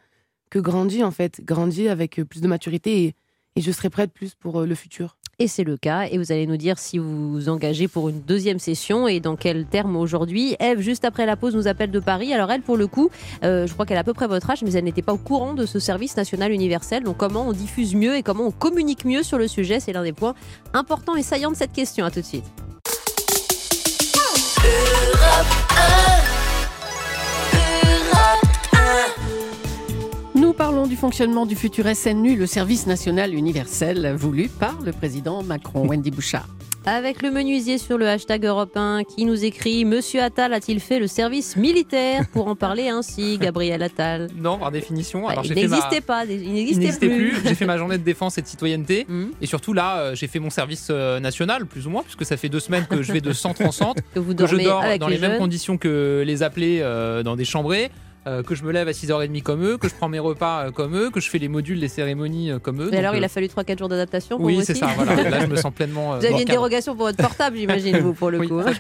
[0.51, 3.14] Que grandis en fait, grandis avec euh, plus de maturité et,
[3.57, 5.17] et je serai prête plus pour euh, le futur.
[5.43, 6.07] Et c'est le cas.
[6.09, 9.35] Et vous allez nous dire si vous vous engagez pour une deuxième session et dans
[9.35, 10.55] quel terme aujourd'hui.
[10.61, 12.33] Eve, juste après la pause, nous appelle de Paris.
[12.33, 13.11] Alors elle, pour le coup,
[13.43, 15.19] euh, je crois qu'elle a à peu près votre âge, mais elle n'était pas au
[15.19, 17.03] courant de ce service national universel.
[17.03, 20.05] Donc comment on diffuse mieux et comment on communique mieux sur le sujet, c'est l'un
[20.05, 20.37] des points
[20.75, 22.05] importants et saillants de cette question.
[22.05, 22.45] À tout de suite.
[30.53, 35.43] Nous parlons du fonctionnement du futur SNU, le service national universel, voulu par le président
[35.43, 35.87] Macron.
[35.88, 36.47] Wendy Bouchard.
[36.85, 40.99] Avec le menuisier sur le hashtag Europe 1 qui nous écrit Monsieur Attal a-t-il fait
[40.99, 44.29] le service militaire Pour en parler ainsi, Gabriel Attal?
[44.37, 45.27] Non, par définition.
[45.27, 47.35] Alors, il n'existait pas, il n'existait plus.
[47.47, 49.07] j'ai fait ma journée de défense et de citoyenneté.
[49.12, 49.31] Hmm.
[49.41, 52.37] Et surtout, là, euh, j'ai fait mon service euh, national, plus ou moins, puisque ça
[52.37, 54.03] fait deux semaines que je vais de centre en centre.
[54.15, 57.91] que, vous je dors dans les, mêmes conditions que les appelés euh, dans des chambrées.
[58.25, 60.71] Euh, que je me lève à 6h30 comme eux, que je prends mes repas euh,
[60.71, 62.95] comme eux, que je fais les modules, les cérémonies euh, comme eux.
[62.95, 64.91] Et alors, il a fallu 3-4 jours d'adaptation pour Oui, c'est ça.
[64.95, 65.29] Voilà.
[65.29, 66.19] Là, je me sens pleinement.
[66.19, 68.61] vous aviez une dérogation pour votre portable, j'imagine, vous, pour le coup.
[68.61, 68.73] Hein.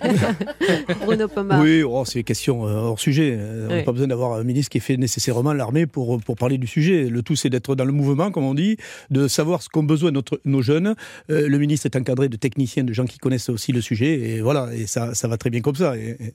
[1.04, 1.60] Bruno Pomar.
[1.60, 3.36] Oui, oh, c'est une question hors sujet.
[3.68, 6.68] On n'a pas besoin d'avoir un ministre qui fait nécessairement l'armée pour, pour parler du
[6.68, 7.08] sujet.
[7.08, 8.76] Le tout, c'est d'être dans le mouvement, comme on dit,
[9.10, 10.94] de savoir ce qu'ont besoin notre, nos jeunes.
[11.28, 14.20] le ministre est encadré de techniciens, de gens qui connaissent aussi le sujet.
[14.20, 15.94] Et voilà, et ça, ça va très bien comme ça.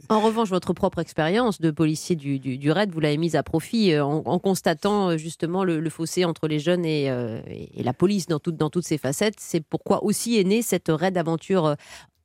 [0.09, 3.43] En revanche, votre propre expérience de policier du, du, du RAID, vous l'avez mise à
[3.43, 8.25] profit euh, en, constatant euh, justement le, fossé entre les jeunes euh, et, la police
[8.25, 9.35] dans, toutes ses facettes.
[9.37, 11.75] C'est pourquoi aussi est née cette raid d'aventure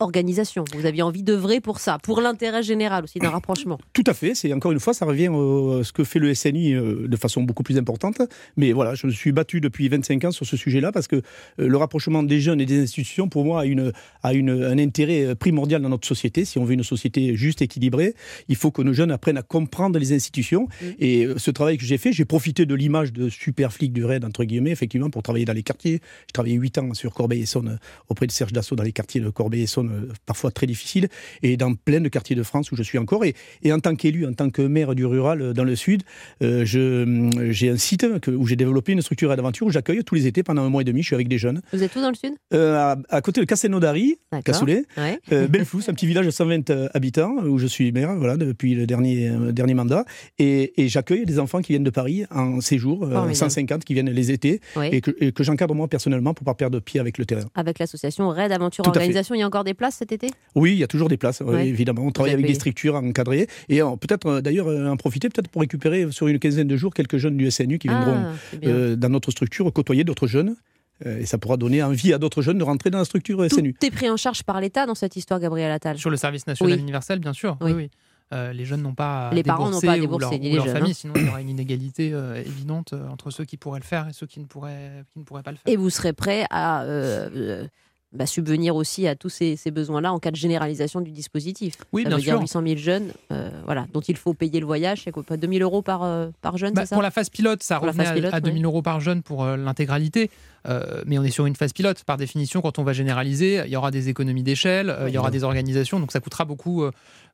[0.02, 0.64] organisation.
[0.74, 3.78] Vous aviez envie d'œuvrer pour ça, pour l'intérêt général aussi d'un rapprochement.
[3.92, 4.34] Tout à fait.
[4.34, 7.42] C'est encore une fois, ça revient à ce que fait le SNI euh, de façon
[7.42, 8.20] beaucoup plus importante.
[8.56, 11.20] Mais voilà, je me suis battu depuis 25 ans sur ce sujet-là parce que euh,
[11.56, 15.24] le rapprochement des jeunes et des institutions, pour moi, a, une, a une, un intérêt
[15.24, 16.44] euh, primordial dans notre société.
[16.44, 18.14] Si on veut une société juste, équilibrée,
[18.48, 20.68] il faut que nos jeunes apprennent à comprendre les institutions.
[20.80, 20.86] Mm.
[20.98, 24.24] Et ce travail que j'ai fait, j'ai profité de l'image de super flic du RAID,
[24.24, 26.00] entre guillemets, effectivement, pour travailler dans les quartiers.
[26.26, 29.91] J'ai travaillé 8 ans sur Corbeil-Essonne auprès de Serge Dassault dans les quartiers de Corbeil-Essonne
[30.26, 31.08] parfois très difficiles,
[31.42, 33.24] et dans plein de quartiers de France où je suis encore.
[33.24, 36.02] Et, et en tant qu'élu, en tant que maire du rural dans le Sud,
[36.40, 40.62] j'ai un site où j'ai développé une structure d'aventure où j'accueille tous les étés pendant
[40.62, 41.02] un mois et demi.
[41.02, 41.62] Je suis avec des jeunes.
[41.72, 42.34] Vous êtes où dans le Sud?
[42.52, 45.48] À, côté de Castelnaudary, Cassoulet, ouais.
[45.48, 49.30] Belflous, un petit village de 120 habitants où je suis maire voilà, depuis le dernier,
[49.52, 50.04] dernier mandat.
[50.38, 54.30] Et, et j'accueille des enfants qui viennent de Paris en séjour, 150 qui viennent les
[54.30, 57.44] étés, et que, que j'encadre moi personnellement pour pas perdre pied avec le terrain.
[57.54, 60.30] Avec l'association Red Aventure Organisation, il y a encore des places cet été?
[60.54, 62.02] Oui, il y a toujours des places, évidemment.
[62.02, 65.60] On travaille avec des structures encadrées et peut-être euh, d'ailleurs euh, en profiter peut-être pour
[65.60, 69.08] récupérer sur une quinzaine de jours quelques jeunes du SNU qui viendront ah, euh, dans
[69.08, 70.54] notre structure côtoyer d'autres jeunes.
[71.04, 73.74] Et ça pourra donner envie à d'autres jeunes de rentrer dans la structure SNU.
[73.74, 76.46] Tout est pris en charge par l'État dans cette histoire, Gabriel Attal Sur le service
[76.46, 77.56] national universel, bien sûr.
[77.60, 77.90] Oui, oui.
[78.30, 80.94] les jeunes n'ont pas les parents n'ont pas débourser, ou leur, famille, hein.
[80.94, 82.14] sinon il y aura une inégalité
[82.46, 85.42] évidente entre ceux qui pourraient le faire et ceux qui ne pourraient, qui ne pourraient
[85.42, 85.72] pas le faire.
[85.72, 86.84] Et vous serez prêt à
[88.12, 91.76] bah, subvenir aussi à tous ces, besoins-là en cas de généralisation du dispositif.
[91.92, 92.32] Oui, ça bien veut sûr.
[92.32, 95.48] Dire 800 000 jeunes, euh, voilà, dont il faut payer le voyage, c'est quoi 2
[95.48, 98.06] 000 euros par, euh, par jeune, bah, c'est ça Pour la phase pilote, ça revenait
[98.32, 100.30] à, 2 000 euros par jeune pour euh, l'intégralité.
[101.06, 102.04] mais on est sur une phase pilote.
[102.04, 105.30] Par définition, quand on va généraliser, il y aura des économies d'échelle, il y aura
[105.30, 106.84] des organisations, donc ça coûtera beaucoup,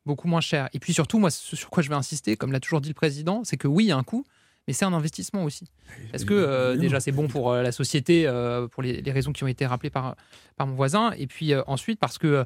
[0.06, 0.68] beaucoup moins cher.
[0.72, 2.94] Et puis surtout, moi, ce sur quoi je vais insister, comme l'a toujours dit le
[2.94, 4.24] président, c'est que oui, il y a un coût,
[4.68, 5.64] mais c'est un investissement aussi.
[6.12, 9.42] Est-ce que euh, déjà c'est bon pour euh, la société, euh, pour les, raisons qui
[9.42, 10.14] ont été rappelées par,
[10.56, 12.44] par mon voisin, et puis ensuite parce que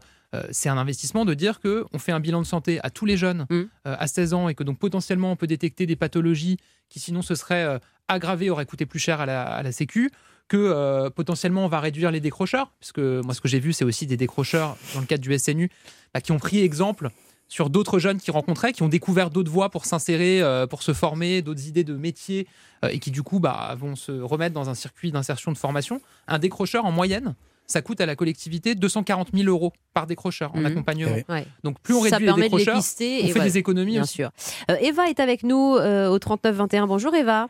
[0.50, 3.18] c'est un investissement de dire que on fait un bilan de santé à tous les
[3.18, 3.62] jeunes mmh.
[3.84, 6.56] à 16 ans et que donc potentiellement on peut détecter des pathologies
[6.88, 10.10] qui sinon se seraient aggravées, auraient coûté plus cher à la, à la Sécu
[10.48, 14.06] que potentiellement on va réduire les décrocheurs, puisque moi ce que j'ai vu c'est aussi
[14.06, 15.68] des décrocheurs dans le cadre du SNU
[16.14, 17.10] bah, qui ont pris exemple
[17.52, 20.94] sur d'autres jeunes qui rencontraient, qui ont découvert d'autres voies pour s'insérer, euh, pour se
[20.94, 22.46] former, d'autres idées de métier,
[22.82, 26.00] euh, et qui du coup bah, vont se remettre dans un circuit d'insertion de formation.
[26.28, 27.34] Un décrocheur en moyenne,
[27.66, 30.66] ça coûte à la collectivité 240 000 euros par décrocheur en mmh.
[30.66, 31.16] accompagnement.
[31.28, 34.30] Eh Donc plus on réduit les décrocheurs, on fait des économies bien sûr.
[34.70, 36.86] Euh, Eva est avec nous au 39 21.
[36.86, 37.48] Bonjour Eva.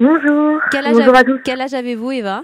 [0.00, 0.60] Bonjour.
[0.72, 2.42] Quel âge, Bonjour à quel âge avez-vous Eva?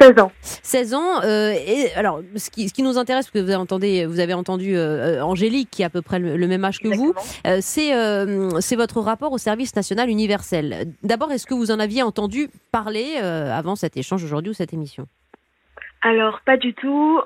[0.00, 0.32] 16 ans.
[0.40, 1.22] 16 ans.
[1.24, 4.20] Euh, et alors, ce qui, ce qui, nous intéresse, parce que vous avez entendu, vous
[4.20, 7.14] avez entendu euh, Angélique, qui a à peu près le, même âge que vous,
[7.46, 10.94] euh, c'est votre rapport au service national universel.
[11.02, 15.06] D'abord, est-ce que vous en aviez entendu parler avant cet échange aujourd'hui ou cette émission?
[16.02, 17.20] Alors, pas du tout.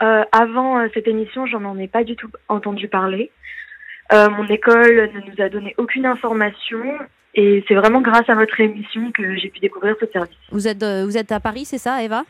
[0.00, 3.30] avant cette émission, j'en en ai pas du tout entendu parler.
[4.12, 6.98] mon école ne nous a donné aucune information
[7.34, 10.36] et c'est vraiment grâce à votre émission que j'ai pu découvrir ce service.
[10.50, 12.24] Vous êtes, euh, vous êtes à Paris, c'est ça, Eva?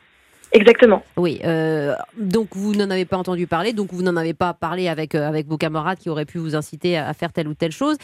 [0.53, 1.05] Exactement.
[1.17, 4.89] Oui, euh, donc vous n'en avez pas entendu parler, donc vous n'en avez pas parlé
[4.89, 7.71] avec, euh, avec vos camarades qui auraient pu vous inciter à, faire telle ou telle
[7.71, 7.97] chose.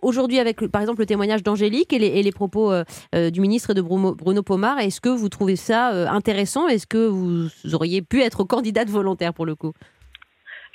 [0.00, 2.72] Aujourd'hui, avec par exemple le témoignage d'Angélique et les, et les propos
[3.12, 6.68] du ministre de Bruno, Bruno Pomar, est-ce que vous trouvez ça intéressant?
[6.68, 9.74] Est-ce que vous auriez pu être candidate volontaire pour le coup?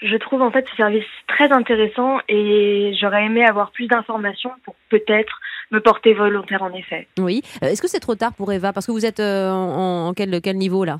[0.01, 4.75] Je trouve en fait ce service très intéressant et j'aurais aimé avoir plus d'informations pour
[4.89, 5.39] peut-être
[5.71, 7.07] me porter volontaire en effet.
[7.19, 7.41] Oui.
[7.63, 8.73] Euh, est-ce que c'est trop tard pour Eva?
[8.73, 10.99] Parce que vous êtes euh, en, quel, quel niveau là?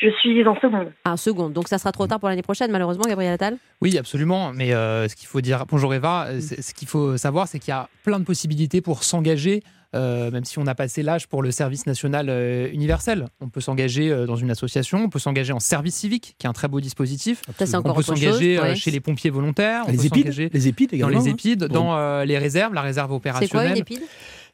[0.00, 0.92] Je suis en seconde.
[1.04, 1.54] Ah, seconde.
[1.54, 3.56] Donc ça sera trop tard pour l'année prochaine, malheureusement, Gabriel Attal?
[3.80, 4.52] Oui, absolument.
[4.52, 7.74] Mais euh, ce qu'il faut dire, bonjour Eva, ce qu'il faut savoir, c'est qu'il y
[7.74, 9.62] a plein de possibilités pour s'engager
[9.96, 13.26] euh, même si on a passé l'âge pour le service national euh, universel.
[13.40, 16.50] On peut s'engager euh, dans une association, on peut s'engager en service civique, qui est
[16.50, 17.42] un très beau dispositif.
[17.64, 21.30] Ça, on peut s'engager chez les pompiers volontaires, les, épides, les épides également, dans les
[21.30, 23.48] épides, dans les réserves, la réserve opérationnelle.
[23.48, 24.02] C'est quoi une épide?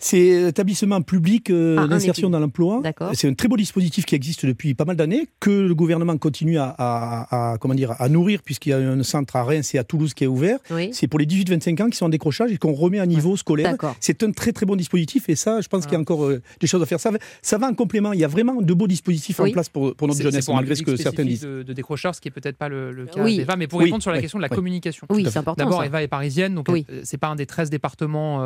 [0.03, 2.83] C'est établissement public euh, d'insertion dans l'emploi.
[3.15, 6.59] C'est un très beau dispositif qui existe depuis pas mal d'années, que le gouvernement continue
[6.59, 10.13] à, comment dire, à nourrir, puisqu'il y a un centre à Reims et à Toulouse
[10.15, 10.59] qui est ouvert.
[10.93, 13.77] C'est pour les 18-25 ans qui sont en décrochage et qu'on remet à niveau scolaire.
[14.01, 16.43] C'est un très très bon dispositif et ça, je pense qu'il y a encore euh,
[16.61, 17.01] des choses à faire.
[17.01, 17.11] Ça,
[17.41, 18.13] ça va en complément.
[18.13, 20.83] Il y a vraiment de beaux dispositifs en place pour, pour notre jeunesse, malgré ce
[20.83, 21.43] que certains disent.
[21.43, 24.13] De, de décrocheurs, ce qui n'est peut-être pas le, cas d'Eva, mais pour répondre sur
[24.13, 25.07] la question de la communication.
[25.11, 25.65] Oui, c'est important.
[25.65, 28.43] D'abord, Eva est parisienne, donc euh, c'est pas un des 13 départements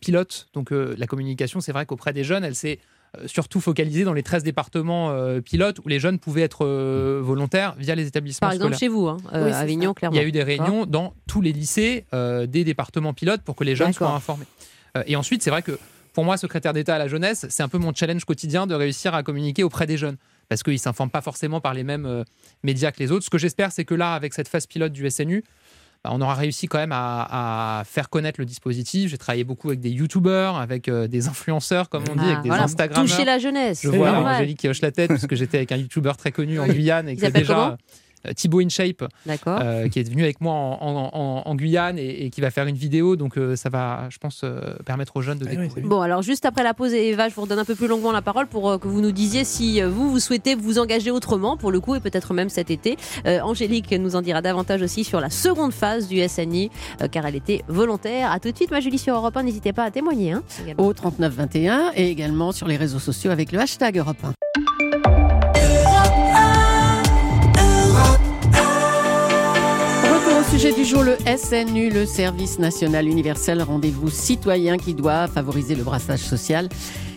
[0.00, 2.78] pilotes, donc la communication, c'est vrai qu'auprès des jeunes, elle s'est
[3.18, 7.20] euh, surtout focalisée dans les 13 départements euh, pilotes où les jeunes pouvaient être euh,
[7.20, 10.14] volontaires via les établissements Par exemple, chez vous, hein, Avignon, clairement.
[10.14, 13.64] Il y a eu des réunions dans tous les lycées des départements pilotes pour que
[13.64, 14.46] les jeunes soient informés.
[15.06, 15.78] et ensuite, c'est vrai que
[16.12, 19.14] pour moi, secrétaire d'État à la jeunesse, c'est un peu mon challenge quotidien de réussir
[19.14, 20.16] à communiquer auprès des jeunes.
[20.48, 22.24] Parce qu'ils ne s'informent pas forcément par les mêmes
[22.64, 23.24] médias que les autres.
[23.24, 25.44] Ce que j'espère, c'est que là, avec cette phase pilote du SNU,
[26.02, 29.10] bah, on aura réussi quand même à, faire connaître le dispositif.
[29.10, 32.48] J'ai travaillé beaucoup avec des youtubeurs, avec euh, des influenceurs, comme on dit, avec des
[32.48, 33.06] voilà, Instagrammeurs.
[33.06, 33.80] Toucher la jeunesse.
[33.82, 36.58] Je vois Angélique qui hoche la tête, parce que j'étais avec un youtubeur très connu
[36.58, 37.08] en Guyane.
[37.08, 37.76] Et Il s'appelle déjà...
[38.36, 39.04] Thibaut InShape,
[39.90, 43.16] qui est venu avec moi en, Guyane et, qui va faire une vidéo.
[43.16, 44.44] Donc ça va, je pense,
[44.84, 45.86] permettre aux jeunes de ah découvrir.
[45.86, 48.22] bon, alors juste après la pause, Eva, je vous redonne un peu plus longuement la
[48.22, 51.80] parole pour que vous nous disiez si vous, vous souhaitez vous engager autrement, pour le
[51.80, 52.96] coup, et peut-être même cet été.
[53.42, 56.70] Angélique nous en dira davantage aussi sur la seconde phase du SNI,
[57.10, 58.30] car elle était volontaire.
[58.30, 60.32] À tout de suite, ma Julie sur Europe 1, n'hésitez pas à témoigner.
[60.32, 60.42] Hein,
[60.78, 64.69] Au 3921 et également sur les réseaux sociaux avec le hashtag Europe 1.
[70.50, 75.84] Sujet du jour, le SNU, le Service National Universel, rendez-vous citoyen qui doit favoriser le
[75.84, 76.68] brassage social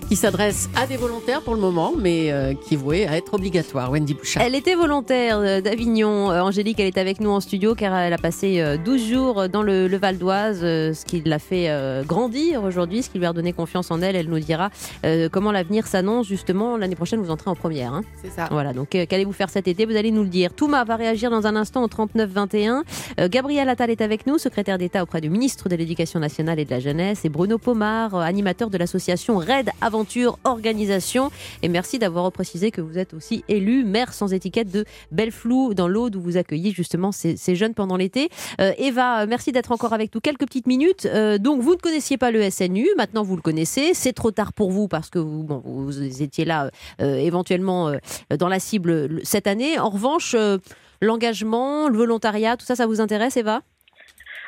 [0.06, 3.34] qui s'adresse à des volontaires pour le moment, mais euh, qui est vouée à être
[3.34, 3.92] obligatoire.
[3.92, 4.44] Wendy Bouchard.
[4.44, 6.32] Elle était volontaire euh, d'Avignon.
[6.32, 9.62] Euh, Angélique, elle est avec nous en studio car elle a passé 12 jours dans
[9.62, 11.70] le, Val d'Oise, ce qui l'a fait
[12.06, 14.16] grandir aujourd'hui, ce qui lui a donné confiance en elle.
[14.16, 14.70] Elle nous dira
[15.32, 16.78] comment l'avenir s'annonce justement.
[16.78, 17.94] L'année prochaine, vous entrez en première.
[17.94, 18.02] Hein.
[18.22, 18.48] C'est ça.
[18.52, 19.86] Voilà, donc qu'allez-vous faire cet été?
[19.86, 20.54] Vous allez nous le dire.
[20.54, 22.84] Touma va réagir dans un instant au 39-21.
[23.30, 26.72] Gabriel Attal est avec nous, secrétaire d'État auprès du ministre de l'Éducation nationale et de
[26.72, 29.70] la jeunesse, et Bruno Pomar, animateur de l'association Red
[30.44, 31.32] Organisation.
[31.62, 35.88] Et merci d'avoir précisé que vous êtes aussi élu maire sans étiquette de Belleflou dans
[35.88, 38.30] l'Aude où vous accueillez justement ces, jeunes pendant l'été.
[38.60, 41.06] Euh, Eva, merci d'être encore avec nous quelques petites minutes.
[41.06, 43.94] Euh, donc vous ne connaissiez pas le SNU, maintenant vous le connaissez.
[43.94, 46.70] C'est trop tard pour vous parce que vous, vous étiez là
[47.02, 47.92] euh, éventuellement
[48.38, 49.80] dans la cible cette année.
[49.80, 50.36] En revanche,
[51.02, 53.62] l'engagement, le volontariat, tout ça, ça vous intéresse Eva?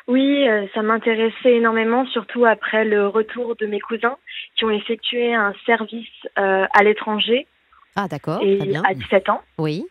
[0.07, 4.17] Oui, euh, ça m'intéressait énormément, surtout après le retour de mes cousins
[4.55, 7.47] qui ont effectué un service euh, à l'étranger.
[7.95, 8.41] Ah, d'accord.
[8.41, 9.41] À 17 ans.
[9.57, 9.85] Oui.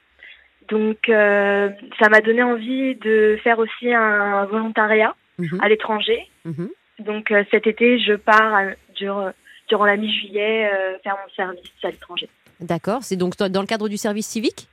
[0.68, 5.60] Donc, euh, ça m'a donné envie de faire aussi un volontariat mhm.
[5.60, 6.28] à l'étranger.
[6.44, 6.70] Mhm.
[7.00, 9.32] Donc, cet été, je pars durant,
[9.68, 10.70] durant la mi-juillet
[11.02, 12.28] faire mon service à l'étranger.
[12.60, 13.02] D'accord.
[13.02, 14.68] C'est donc dans le cadre du service civique?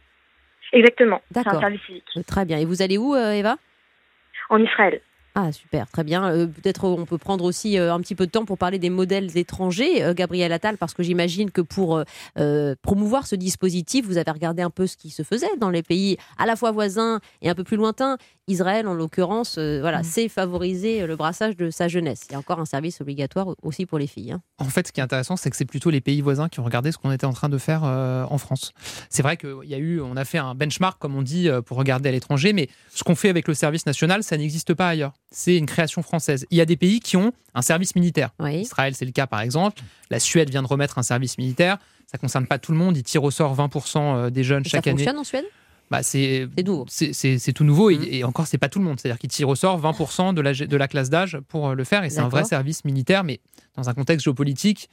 [0.72, 1.22] Exactement.
[1.32, 1.56] D'accord.
[1.56, 2.08] un service civique.
[2.28, 2.60] Très bien.
[2.60, 3.58] Et vous allez où, Eva?
[4.50, 5.02] En Israël.
[5.34, 6.30] Ah super, très bien.
[6.30, 8.90] Euh, peut-être on peut prendre aussi euh, un petit peu de temps pour parler des
[8.90, 12.04] modèles étrangers, euh, Gabriel Attal, parce que j'imagine que pour
[12.82, 16.18] promouvoir ce dispositif, vous avez regardé un peu ce qui se faisait dans les pays
[16.38, 18.18] à la fois voisins et un peu plus lointains.
[18.52, 20.06] Israël, en l'occurrence, voilà, mmh.
[20.06, 22.22] c'est favoriser le brassage de sa jeunesse.
[22.30, 24.34] Il y a encore un service obligatoire aussi pour les filles.
[24.34, 24.42] Hein.
[24.58, 26.64] En fait, ce qui est intéressant, c'est que c'est plutôt les pays voisins qui ont
[26.64, 28.74] regardé ce qu'on était en train de faire en France.
[29.10, 31.78] C'est vrai qu'il y a eu, on a fait un benchmark, comme on dit, pour
[31.78, 35.14] regarder à l'étranger, mais ce qu'on fait avec le service national, ça n'existe pas ailleurs
[35.32, 36.46] c'est une création française.
[36.52, 38.32] Il y a des pays qui ont un service militaire.
[38.46, 39.82] Israël, c'est le cas par exemple.
[40.10, 41.78] La Suède vient de remettre un service militaire.
[42.06, 42.98] Ça ne concerne pas tout le monde.
[42.98, 45.06] Ils tirent au sort 20% euh, des jeunes chaque année.
[45.06, 45.46] Ça fonctionne en Suède?
[45.92, 46.48] Bah, c'est
[47.54, 48.04] tout nouveau mmh.
[48.10, 49.00] et, encore, c'est pas tout le monde.
[49.00, 51.84] C'est-à-dire qu'ils tirent au sort 20% de la, de la classe d'âge pour euh, le
[51.84, 53.40] faire et c'est un vrai service militaire, mais
[53.76, 54.90] dans un contexte géopolitique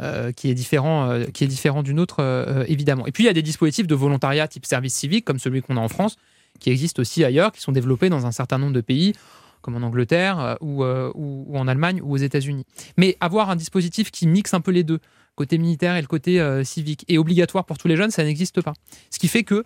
[0.00, 3.06] euh, qui est différent, qui est différent d'une autre, évidemment.
[3.06, 5.76] Et puis, il y a des dispositifs de volontariat type service civique, comme celui qu'on
[5.76, 6.16] a en France,
[6.60, 9.14] qui existent aussi ailleurs, qui sont développés dans un certain nombre de pays
[9.62, 12.66] comme en Angleterre euh, euh, ou, ou, en Allemagne ou aux États-Unis.
[12.98, 14.98] Mais avoir un dispositif qui mixe un peu les deux,
[15.34, 18.60] côté militaire et le côté euh, civique, et obligatoire pour tous les jeunes, ça n'existe
[18.60, 18.74] pas.
[19.10, 19.64] Ce qui fait que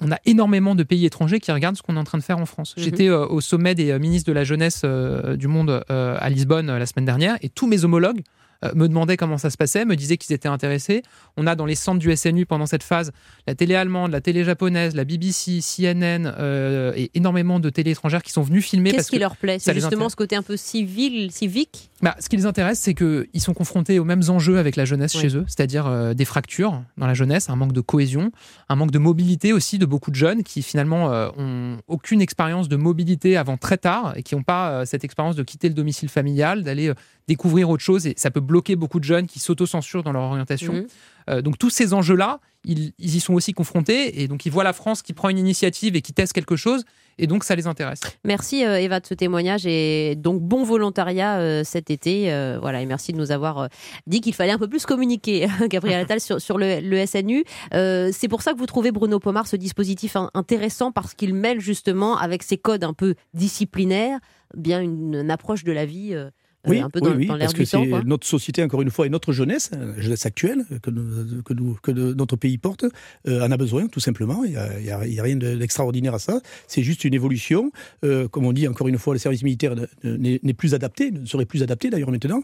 [0.00, 2.38] on a énormément de pays étrangers qui regardent ce qu'on est en train de faire
[2.38, 2.74] en France.
[2.76, 2.84] Mhm.
[2.84, 7.36] J'étais au sommet des ministres de la jeunesse du monde à Lisbonne la semaine dernière
[7.42, 8.22] et tous mes homologues
[8.64, 11.02] euh, me demandaient comment ça se passait, me disaient qu'ils étaient intéressés.
[11.36, 13.12] On a dans les centres du SNU pendant cette phase
[13.46, 18.22] la télé allemande, la télé japonaise, la BBC, CNN euh, et énormément de télé étrangères
[18.22, 18.90] qui sont venues filmer.
[18.90, 19.58] Qu'est-ce qui leur plaît?
[19.60, 21.90] C'est justement ce côté un peu civil, civique?
[22.02, 25.12] Bah, Ce qui les intéresse, c'est qu'ils sont confrontés aux mêmes enjeux avec la jeunesse
[25.12, 28.32] chez eux, c'est-à-dire euh, des fractures dans la jeunesse, un manque de cohésion,
[28.68, 32.76] un manque de mobilité aussi de beaucoup de jeunes qui finalement ont aucune expérience de
[32.76, 36.64] mobilité avant très tard et qui n'ont pas cette expérience de quitter le domicile familial,
[36.64, 36.92] d'aller
[37.28, 40.72] découvrir autre chose et ça peut bloquer beaucoup de jeunes qui s'autocensurent dans leur orientation.
[40.72, 40.86] Mhm.
[41.28, 44.72] Euh, donc tous ces enjeux-là, ils, y sont aussi confrontés et donc ils voient la
[44.72, 46.84] France qui prend une initiative et qui teste quelque chose
[47.18, 48.00] et donc ça les intéresse.
[48.24, 52.30] Merci euh, Eva de ce témoignage et donc bon volontariat euh, cet été.
[52.60, 53.68] voilà et merci de nous avoir
[54.06, 57.44] dit qu'il fallait un peu plus communiquer, Gabriel Attal, sur, sur le, le SNU.
[57.70, 62.16] C'est pour ça que vous trouvez Bruno Pomar ce dispositif intéressant parce qu'il mêle justement
[62.16, 64.18] avec ses codes un peu disciplinaires
[64.56, 66.16] bien une approche de la vie
[66.68, 70.00] euh, oui, oui, parce que notre société, encore une fois, et notre jeunesse, la euh,
[70.00, 70.90] jeunesse actuelle que,
[71.42, 72.84] que, nous, que notre pays porte,
[73.26, 74.44] euh, en a besoin, tout simplement.
[74.44, 76.40] Il n'y a, a, rien d'extraordinaire à ça.
[76.66, 77.70] C'est juste une évolution.
[78.02, 81.62] comme on dit, encore une fois, le service militaire n'est plus adapté, ne serait plus
[81.62, 82.42] adapté d'ailleurs maintenant.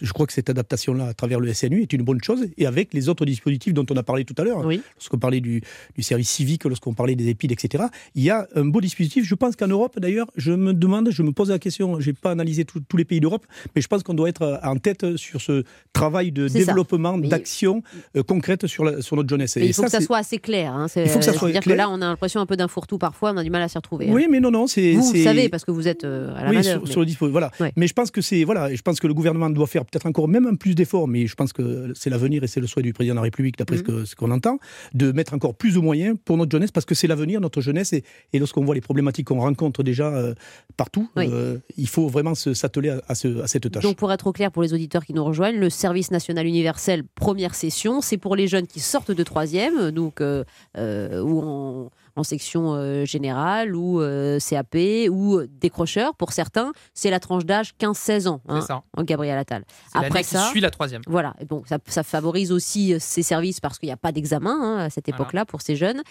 [0.00, 2.94] Je crois que cette adaptation-là, à travers le SNU, est une bonne chose, et avec
[2.94, 4.62] les autres dispositifs dont on a parlé tout à l'heure.
[4.62, 5.62] Lorsqu'on parlait du,
[5.96, 7.84] du, service civique, lorsqu'on parlait des épides, etc.,
[8.14, 9.24] il y a un beau dispositif.
[9.24, 12.14] Je pense qu'en Europe, d'ailleurs, je me demande, je me pose la question, je n'ai
[12.14, 15.40] pas analysé tous les pays d'Europe, mais je pense qu'on doit être en tête sur
[15.40, 17.82] ce travail de développement, d'action
[18.26, 19.56] concrète sur, la, sur notre jeunesse.
[19.56, 20.72] Et il faut que ça soit assez clair.
[20.72, 20.86] Hein.
[20.96, 21.62] Il faut que ça soit clair.
[21.62, 23.68] que là, on a l'impression un peu d'un fourre-tout parfois, on a du mal à
[23.68, 24.08] s'y retrouver.
[24.08, 24.14] Hein.
[24.14, 24.92] Oui, mais non, non, c'est.
[24.92, 27.32] Vous, vous savez, parce que vous êtes à la oui, sur, le dispositif.
[27.32, 27.50] Voilà.
[27.76, 30.28] Mais je pense que c'est voilà, je pense que le gouvernement doit faire peut-être encore
[30.28, 32.92] même un plus d'efforts, mais je pense que c'est l'avenir et c'est le souhait du
[32.92, 34.06] président de la République, d'après mmh.
[34.06, 34.58] ce qu'on entend,
[34.94, 37.92] de mettre encore plus de moyens pour notre jeunesse, parce que c'est l'avenir, notre jeunesse,
[37.92, 40.34] et, et lorsqu'on voit les problématiques qu'on rencontre déjà euh,
[40.76, 43.82] partout, euh, il faut vraiment s'atteler à, à, cette tâche.
[43.82, 47.04] Donc pour être au clair pour les auditeurs qui nous rejoignent, le service national universel
[47.14, 50.44] première session, c'est pour les jeunes qui sortent de troisième, donc euh,
[50.76, 54.76] ou en en section euh, générale ou euh, CAP
[55.10, 56.72] ou décrocheur pour certains.
[56.94, 58.82] C'est la tranche d'âge 15-16 ans, hein, ça.
[58.96, 59.64] en Gabriel Attal.
[59.94, 61.02] Après ça, qui suit la troisième.
[61.06, 64.58] Voilà, bon, ça, ça favorise aussi euh, ces services parce qu'il n'y a pas d'examen
[64.60, 66.02] hein, à cette époque-là pour ces jeunes.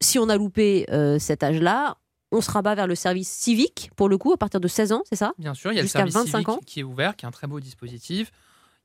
[0.00, 0.86] si on a loupé
[1.18, 1.96] cet âge-là,
[2.32, 5.02] on se rabat vers le service civique, pour le coup, à partir de 16 ans,
[5.08, 5.32] c'est ça?
[5.38, 6.60] Bien sûr, il y a le service 25 civique ans?
[6.66, 8.32] qui est ouvert, qui est un très beau dispositif.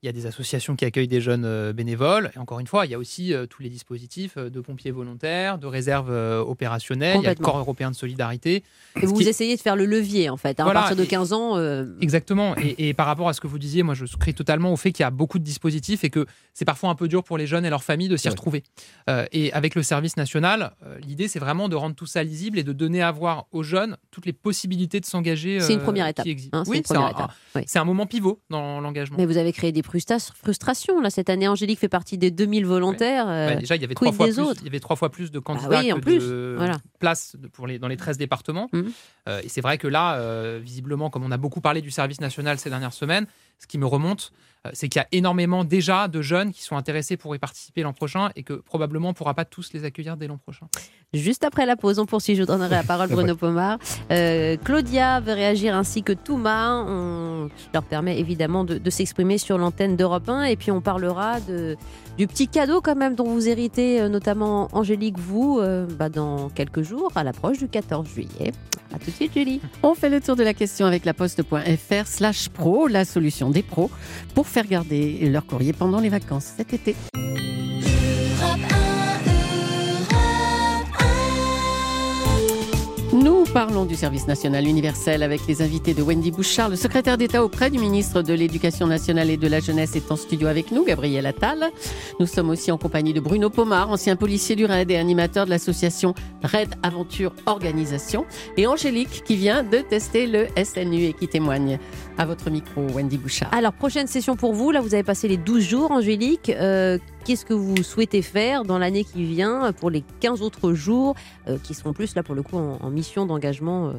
[0.04, 2.30] Il y a des associations qui accueillent des jeunes euh, bénévoles.
[2.36, 4.92] Et encore une fois, il y a aussi euh, tous les dispositifs euh, de pompiers
[4.92, 6.12] volontaires, de réserves
[6.48, 7.16] opérationnelles.
[7.20, 8.62] Il y a le corps européen de solidarité.
[9.02, 11.58] Et vous, essayez de faire le levier, en fait, hein, à partir de 15 ans.
[12.00, 12.54] Exactement.
[12.56, 15.02] Et, par rapport à ce que vous disiez, moi, je souscris totalement au fait qu'il
[15.02, 17.64] y a beaucoup de dispositifs et que c'est parfois un peu dur pour les jeunes
[17.64, 18.62] et leurs familles de s'y retrouver.
[19.32, 22.72] et avec le service national, l'idée, c'est vraiment de rendre tout ça lisible et de
[22.72, 25.58] donner à voir aux jeunes toutes les possibilités de s'engager.
[25.60, 26.26] C'est une première étape.
[26.52, 29.16] Hein, oui, c'est un, un, moment pivot dans l'engagement.
[29.18, 31.00] Mais vous avez créé des frustration.
[31.00, 33.26] Là, cette année, Angélique fait partie des 2000 volontaires.
[33.26, 35.38] Bah, déjà, il y, avait trois fois plus, il y avait trois fois plus de
[35.38, 36.58] ah candidats que de
[36.98, 38.68] places pour les, dans les 13 départements.
[38.72, 38.82] Mmh.
[39.28, 42.20] Euh, et c'est vrai que là, euh, visiblement, comme on a beaucoup parlé du service
[42.20, 43.26] national ces dernières semaines,
[43.58, 44.32] ce qui me remonte,
[44.66, 47.82] euh, c'est qu'il y a énormément déjà de jeunes qui sont intéressés pour y participer
[47.82, 50.66] l'an prochain et que probablement on ne pourra pas tous les accueillir dès l'an prochain.
[51.14, 52.34] Juste après la pause, on poursuit.
[52.34, 53.78] Je vous donnerai la parole, Bruno Pomar.
[54.10, 56.84] Euh, Claudia veut réagir ainsi que Touma.
[56.86, 61.76] On leur permet évidemment de, s'exprimer sur l'antenne d'Europe 1 et puis on parlera de,
[62.16, 65.60] du petit cadeau quand même dont vous héritez, euh, notamment Angélique, vous,
[65.98, 68.52] bah, dans quelques jours, à l'approche du 14 juillet.
[68.92, 69.60] A tout de suite, Julie.
[69.82, 73.62] On fait le tour de la question avec la poste.fr slash pro, la solution des
[73.62, 73.90] pros,
[74.34, 76.94] pour faire garder leur courrier pendant les vacances cet été.
[83.12, 87.42] Nous parlons du service national universel avec les invités de Wendy Bouchard, le secrétaire d'État
[87.42, 90.84] auprès du ministre de l'Éducation nationale et de la jeunesse est en studio avec nous,
[90.84, 91.70] Gabriel Attal.
[92.20, 95.50] Nous sommes aussi en compagnie de Bruno Pomar, ancien policier du RAID et animateur de
[95.50, 98.24] l'association RAID Aventure Organisation,
[98.56, 101.78] et Angélique qui vient de tester le SNU et qui témoigne
[102.18, 103.54] à votre micro, Wendy Bouchard.
[103.54, 104.72] Alors, prochaine session pour vous.
[104.72, 106.50] Là, vous avez passé les 12 jours, Angélique.
[106.50, 111.14] Euh, qu'est-ce que vous souhaitez faire dans l'année qui vient pour les 15 autres jours
[111.46, 113.92] euh, qui seront plus, là, pour le coup, en, mission d'engagement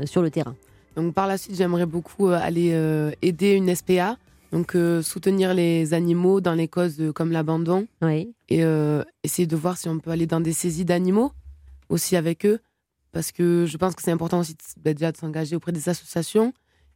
[0.00, 0.54] euh, sur le terrain?
[0.96, 2.70] Donc, par la suite, j'aimerais beaucoup aller
[3.22, 4.18] aider une SPA.
[4.52, 7.88] Donc, soutenir les animaux dans les causes comme l'abandon.
[8.02, 8.32] Oui.
[8.48, 8.62] Et
[9.24, 11.32] essayer de voir si on peut aller dans des saisies d'animaux
[11.88, 12.60] aussi avec eux.
[13.10, 16.52] Parce que je pense que c'est important aussi bah, déjà de s'engager auprès des associations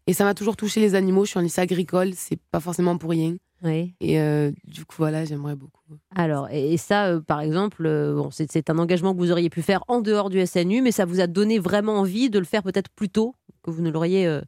[0.09, 1.27] et ça m'a toujours touché les animaux.
[1.27, 3.37] Je suis en lycée agricole, c'est pas forcément pour rien.
[3.62, 3.94] Oui.
[4.01, 5.83] Et euh, du coup, voilà, j'aimerais beaucoup.
[6.16, 9.61] Alors, et, ça, euh, par exemple, euh, bon, c'est un engagement que vous auriez pu
[9.61, 12.62] faire en dehors du SNU, mais ça vous a donné vraiment envie de le faire
[12.62, 14.40] peut-être plus tôt que vous ne l'auriez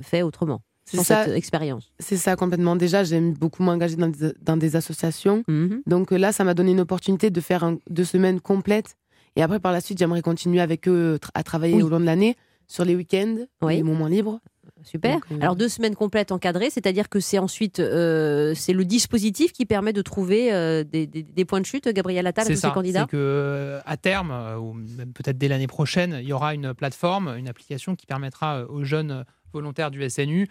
[0.00, 0.62] fait autrement.
[0.84, 1.92] C'est ça, cette expérience.
[1.98, 2.76] C'est ça complètement.
[2.76, 5.42] Déjà, j'aime beaucoup m'engager dans, dans, des associations.
[5.48, 5.82] Mhm.
[5.86, 8.96] Donc là, ça m'a donné une opportunité de faire deux semaines complètes.
[9.34, 12.36] Et après, par la suite, j'aimerais continuer avec eux à travailler au long de l'année,
[12.68, 14.40] sur les week-ends, les moments libres.
[14.84, 15.18] Super.
[15.30, 19.66] Euh, Alors deux semaines complètes encadrées, c'est-à-dire que c'est ensuite euh, c'est le dispositif qui
[19.66, 21.88] permet de trouver euh, des, points de chute.
[21.88, 22.74] Gabriel Attal, c'est ça.
[22.74, 27.34] C'est que à terme, ou même peut-être dès l'année prochaine, il y aura une plateforme,
[27.38, 30.48] une application qui permettra aux jeunes volontaires du SNU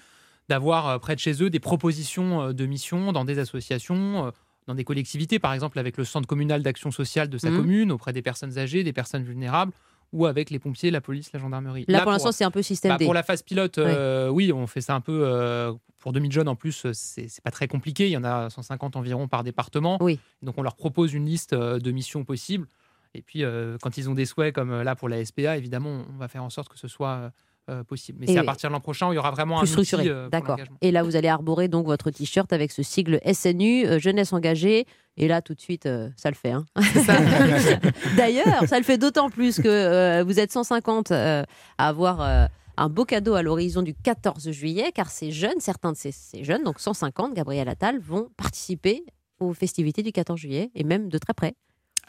[0.49, 4.31] d'avoir près de chez eux des propositions de missions dans des associations
[4.67, 7.57] dans des collectivités, par exemple avec le centre communal d'action sociale de sa mmh.
[7.57, 9.71] commune, auprès des personnes âgées, des personnes vulnérables,
[10.11, 11.85] ou avec les pompiers, la police, la gendarmerie.
[11.87, 14.67] Là, pour l'instant, c'est un peu système bah, Pour la phase pilote, euh, oui, on
[14.67, 15.21] fait ça un peu.
[15.23, 18.07] Euh, pour 2000 jeunes, en plus, c'est pas très compliqué.
[18.07, 19.97] Il y en a 150 environ par département.
[20.01, 20.19] Oui.
[20.41, 22.67] Donc, on leur propose une liste euh, de missions possibles.
[23.13, 23.43] Et puis,
[23.81, 26.51] quand ils ont des souhaits, comme là pour la SPA, évidemment, on va faire en
[26.51, 27.31] sorte que ce soit
[27.69, 28.19] euh, possible.
[28.19, 30.07] Mais c'est à partir de l'an prochain où il y aura vraiment un structuré.
[30.07, 30.57] Euh, D'accord.
[30.81, 34.85] Et là, vous allez arborer donc votre t-shirt avec ce sigle SNU, euh, jeunesse engagée.
[35.17, 36.51] Et là, tout de suite, ça le fait.
[36.51, 36.65] Hein.
[38.17, 41.45] D'ailleurs, ça le fait d'autant plus que vous êtes 150 à
[41.77, 46.13] avoir un beau cadeau à l'horizon du 14 juillet, car ces jeunes, certains de ces,
[46.13, 49.03] ces, jeunes, donc 150, Gabriel Attal, vont participer
[49.41, 51.53] aux festivités du 14 juillet, et même de très près.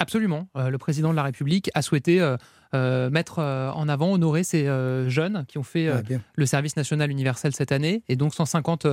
[0.00, 0.48] Absolument.
[0.56, 2.18] le président de la République a souhaité
[2.72, 4.64] mettre en avant, honorer ces
[5.08, 6.00] jeunes qui ont fait ah,
[6.34, 8.02] le service national universel cette année.
[8.08, 8.86] Et donc 150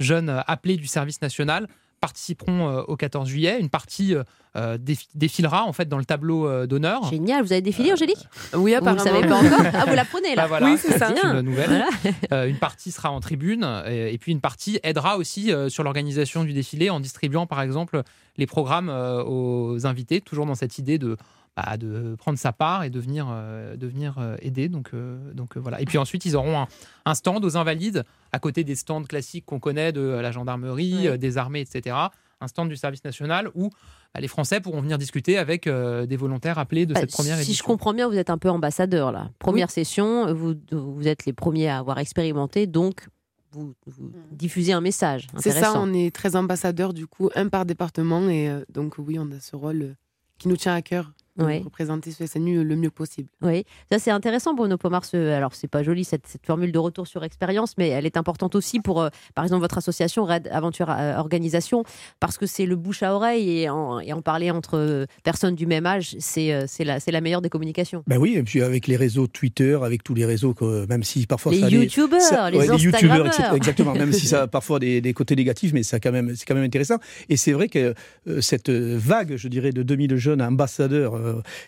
[0.00, 1.68] jeunes appelés du service national
[2.04, 3.58] participeront euh, au 14 juillet.
[3.58, 4.24] Une partie euh,
[4.56, 4.76] euh,
[5.14, 7.08] défilera en fait dans le tableau d'honneur.
[7.08, 8.28] Génial, vous avez défilé Angélique?
[8.52, 9.02] Oui, apparemment.
[9.02, 9.60] Vous savez pas encore?
[9.74, 11.14] Ah, vous la prenez là bah, Oui, c'est ça.
[11.24, 11.84] Une nouvelle.
[12.30, 16.90] une partie sera en tribune et, puis une partie aidera aussi sur l'organisation du défilé
[16.90, 18.02] en distribuant par exemple
[18.36, 21.16] les programmes aux invités, toujours dans cette idée de
[21.56, 24.68] bah, de prendre sa part et de venir, euh, euh, aider.
[24.68, 25.80] Donc, euh, donc voilà.
[25.80, 26.66] Et puis ensuite, ils auront
[27.04, 31.38] un, stand aux Invalides, à côté des stands classiques qu'on connaît de la gendarmerie, des
[31.38, 31.96] armées, etc.
[32.40, 33.70] Un stand du service national où
[34.12, 37.52] bah, les Français pourront venir discuter avec des volontaires appelés de bah, cette première édition.
[37.52, 39.30] Si je comprends bien, vous êtes un peu ambassadeur là.
[39.38, 43.06] Première session, vous, vous êtes les premiers à avoir expérimenté, donc
[43.52, 44.12] vous, vous, mmh.
[44.32, 45.28] diffusez un message.
[45.38, 49.30] C'est ça, on est très ambassadeurs du coup, un par département, et donc oui, on
[49.30, 49.94] a ce rôle
[50.38, 51.62] qui nous tient à cœur oui.
[51.62, 53.28] représenter ce SNU le mieux possible.
[53.42, 55.02] Oui, ça c'est intéressant Bruno Pomar.
[55.12, 58.54] alors c'est pas joli cette, cette, formule de retour sur expérience, mais elle est importante
[58.54, 61.84] aussi pour, euh, par exemple, votre association Red Aventure euh, Organisation,
[62.20, 65.54] parce que c'est le bouche à oreille et en, et en parler entre euh, personnes
[65.54, 68.02] du même âge, c'est la, la meilleure des communications.
[68.06, 71.26] Ben oui, et puis avec les réseaux Twitter, avec tous les réseaux, que, même si
[71.26, 75.12] parfois les ça YouTubeurs, les, les YouTubeurs, exactement, même si ça a parfois des, des
[75.12, 76.96] côtés négatifs, mais c'est quand même c'est quand même intéressant.
[77.28, 77.94] Et c'est vrai que
[78.40, 81.14] cette vague, je dirais, de 2000 jeunes ambassadeurs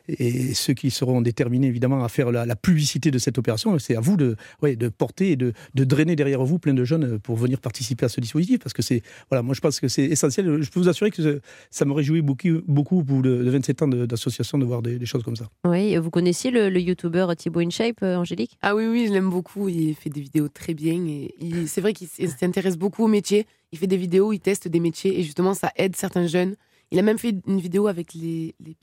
[0.08, 3.96] et et ceux qui seront déterminés évidemment à faire la, publicité de cette opération, c'est
[3.96, 7.18] à vous de, ouais, de porter et de, de, drainer derrière vous plein de jeunes
[7.18, 8.58] pour venir participer à ce dispositif.
[8.60, 10.62] Parce que c'est, voilà, moi je pense que c'est essentiel.
[10.62, 11.40] Je peux vous assurer que
[11.70, 15.36] ça me réjouit beaucoup, beaucoup pour de, 27 ans d'association de voir des, choses comme
[15.36, 15.48] ça.
[15.64, 18.58] Oui, vous connaissiez le, le youtubeur Thibaut InShape, euh, Angélique?
[18.62, 19.68] Ah oui, oui, je l'aime beaucoup.
[19.68, 21.34] Il fait des vidéos très bien et
[21.66, 23.46] c'est vrai qu'il s'intéresse beaucoup au métier.
[23.72, 26.56] Il fait des vidéos, il teste des métiers et justement ça aide certains jeunes.
[26.90, 28.76] Il a même fait une vidéo avec les, les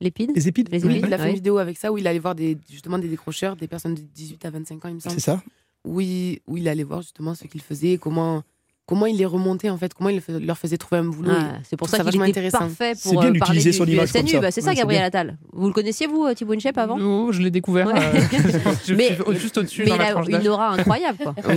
[0.00, 2.34] L'épide Les épides oui, il a fait une vidéo avec ça où il allait voir
[2.34, 5.14] des, justement des décrocheurs, des personnes de 18 à 25 ans, il me semble.
[5.14, 5.42] C'est ça
[5.84, 8.42] Oui, où il allait voir justement ce qu'ils faisaient, comment
[8.86, 11.32] comment il les remontait en fait, comment il leur faisait trouver un boulot.
[11.34, 12.58] Ah, c'est pour ça, qu'il était intéressant.
[12.60, 14.38] parfait pour bien euh, parler son image SNU.
[14.40, 15.36] Bah, c'est ça, Gabriel Attal.
[15.52, 16.96] Vous le connaissiez vous, Thibaut Inchep avant?
[16.96, 17.88] Non, je l'ai découvert.
[17.88, 17.92] Euh,
[18.96, 19.84] mais, juste au-dessus.
[19.84, 21.18] Mais il a une aura incroyable.
[21.22, 21.34] Quoi.
[21.48, 21.56] oui.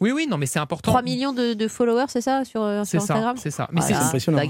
[0.00, 0.90] Oui, non, mais c'est important.
[0.90, 3.68] 3 millions de, followers, c'est ça sur, euh, Instagram C'est ça.
[3.72, 4.42] Mais c'est impressionnant.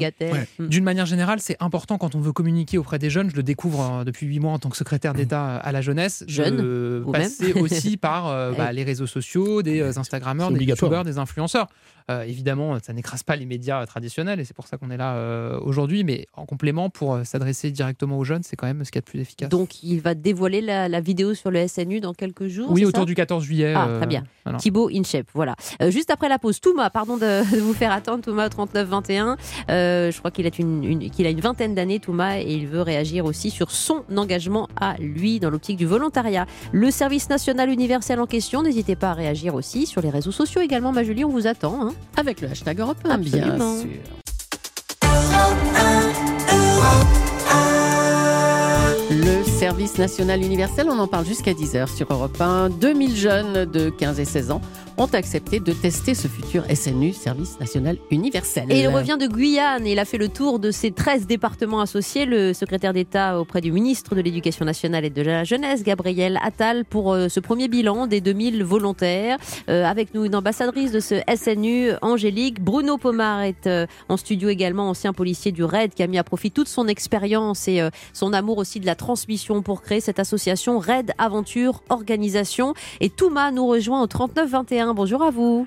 [0.58, 0.66] Mm.
[0.66, 3.30] D'une manière générale, c'est important quand on veut communiquer auprès des jeunes.
[3.30, 6.24] Je le découvre depuis 8 mois en tant que secrétaire d'État à la jeunesse.
[6.26, 7.04] Jeune.
[7.12, 8.24] Passer aussi par
[8.56, 11.68] bah, les réseaux sociaux, des Instagrammeurs, des youtubeurs, des influenceurs.
[12.26, 15.58] Évidemment, ça n'écrase pas les médias traditionnels et c'est pour ça qu'on est là euh,
[15.60, 16.04] aujourd'hui.
[16.04, 19.02] Mais en complément, pour euh, s'adresser directement aux jeunes, c'est quand même ce qu'il y
[19.02, 19.48] a de plus efficace.
[19.48, 23.14] Donc il va dévoiler la, vidéo sur le SNU dans quelques jours Oui, autour du
[23.14, 23.74] 14 juillet.
[23.76, 24.24] Ah, très bien.
[24.46, 25.54] Euh, Thibaut Inchep, voilà.
[25.88, 29.36] juste après la pause, Thomas, pardon de, vous faire attendre, Thomas 39-21.
[29.68, 33.24] je crois qu'il a une, qu'il a une vingtaine d'années, Thomas, et il veut réagir
[33.24, 36.46] aussi sur son engagement à lui dans l'optique du volontariat.
[36.72, 40.60] Le service national universel en question, n'hésitez pas à réagir aussi sur les réseaux sociaux
[40.60, 40.92] également.
[40.92, 41.78] Ma Julie, on vous attend.
[41.80, 41.92] Hein.
[42.16, 43.88] Avec le hashtag Europe 1, bien sûr.
[49.10, 52.70] Le service national universel, on en parle jusqu'à 10h sur Europe 1.
[52.70, 54.60] 2000 jeunes de 15 et 16 ans
[54.98, 58.66] ont accepté de tester ce futur SNU, Service National Universel.
[58.70, 61.80] Et il revient de Guyane et il a fait le tour de ses 13 départements
[61.80, 62.26] associés.
[62.26, 66.84] Le secrétaire d'État auprès du ministre de l'Éducation nationale et de la jeunesse, Gabriel Attal,
[66.84, 69.38] pour euh, ce premier bilan des 2000 volontaires.
[69.68, 72.60] Euh, avec nous une ambassadrice de ce SNU, Angélique.
[72.60, 76.24] Bruno Pomar est euh, en studio également, ancien policier du RAID, qui a mis à
[76.24, 77.80] profit toute son expérience et
[78.12, 82.74] son amour aussi de la transmission pour créer cette association RAID Aventure Organisation.
[83.00, 85.66] Et Touma nous rejoint au 39 21 bonjour à vous.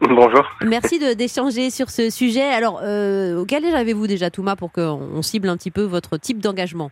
[0.00, 0.48] Bonjour.
[0.64, 2.44] Merci d'échanger sur ce sujet.
[2.44, 6.38] Alors, euh, quel âge avez-vous déjà, Touma, pour qu'on cible un petit peu votre type
[6.38, 6.90] d'engagement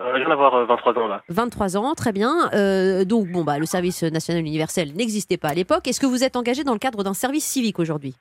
[0.00, 1.22] euh, Je viens d'avoir 23 ans là.
[1.28, 2.50] 23 ans, très bien.
[2.54, 5.86] Euh, donc, bon, bah, le service national universel n'existait pas à l'époque.
[5.86, 8.14] Est-ce que vous êtes engagé dans le cadre d'un service civique aujourd'hui?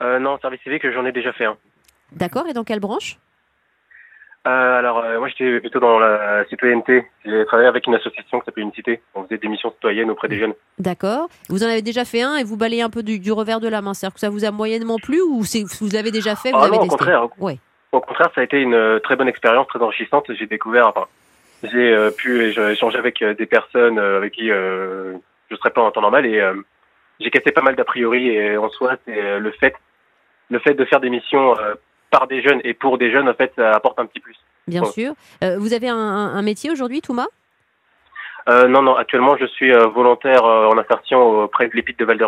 [0.00, 1.56] Non, service civique, j'en ai déjà fait un.
[2.10, 3.18] D'accord, et dans quelle branche?
[4.44, 7.06] Euh, alors, euh, moi, j'étais plutôt dans la citoyenneté.
[7.24, 9.00] J'ai travaillé avec une association qui s'appelait Unicité.
[9.14, 10.54] On faisait des missions citoyennes auprès des jeunes.
[10.78, 11.28] D'accord.
[11.48, 13.82] Vous en avez déjà fait un et vous balayez un peu du, revers de la
[13.82, 13.94] main.
[13.94, 16.76] C'est-à-dire que ça vous a moyennement plu ou vous l'avez déjà fait vous ah avez
[16.76, 17.28] non, au contraire.
[17.38, 17.58] Ouais.
[17.92, 20.24] Au contraire, ça a été une euh, très bonne expérience, très enrichissante.
[20.36, 21.06] J'ai découvert, enfin,
[21.62, 25.14] j'ai pu échanger avec des personnes avec qui je
[25.52, 26.42] ne serais pas en temps normal et
[27.20, 28.30] j'ai cassé pas mal d'a priori.
[28.30, 29.76] Et en soi, c'est le fait,
[30.50, 31.54] le fait de faire des missions
[32.12, 34.36] par des jeunes et pour des jeunes, en fait, ça apporte un petit plus.
[34.68, 35.14] Bien sûr.
[35.42, 37.26] Euh, vous avez un, métier aujourd'hui, Touma?
[38.48, 38.94] Euh, Non, non.
[38.94, 42.24] Actuellement, je suis euh, volontaire en insertion auprès de l'épide de Val de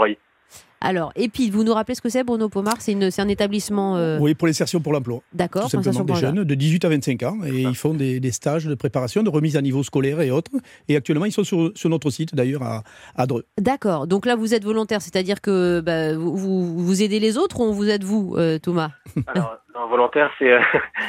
[0.81, 3.97] Alors, EPID, vous nous rappelez ce que c'est, Bruno Pomar C'est une- c'est un établissement.
[3.97, 5.21] euh, Oui, pour l'insertion pour l'emploi.
[5.33, 8.21] D'accord, Tout simplement des pour jeunes de 18 à 25 ans et ils font des,
[8.21, 10.51] des stages de préparation, de remise à niveau scolaire et autres.
[10.89, 12.83] Et actuellement, ils sont sur, sur notre site d'ailleurs à,
[13.17, 13.45] à Dreux.
[13.59, 14.07] D'accord.
[14.07, 17.73] Donc là, vous êtes volontaire, c'est-à-dire que bah, vous, vous, vous aidez les autres ou
[17.73, 18.91] vous êtes vous, euh, Thomas
[19.27, 20.61] Alors, un volontaire, c'est euh,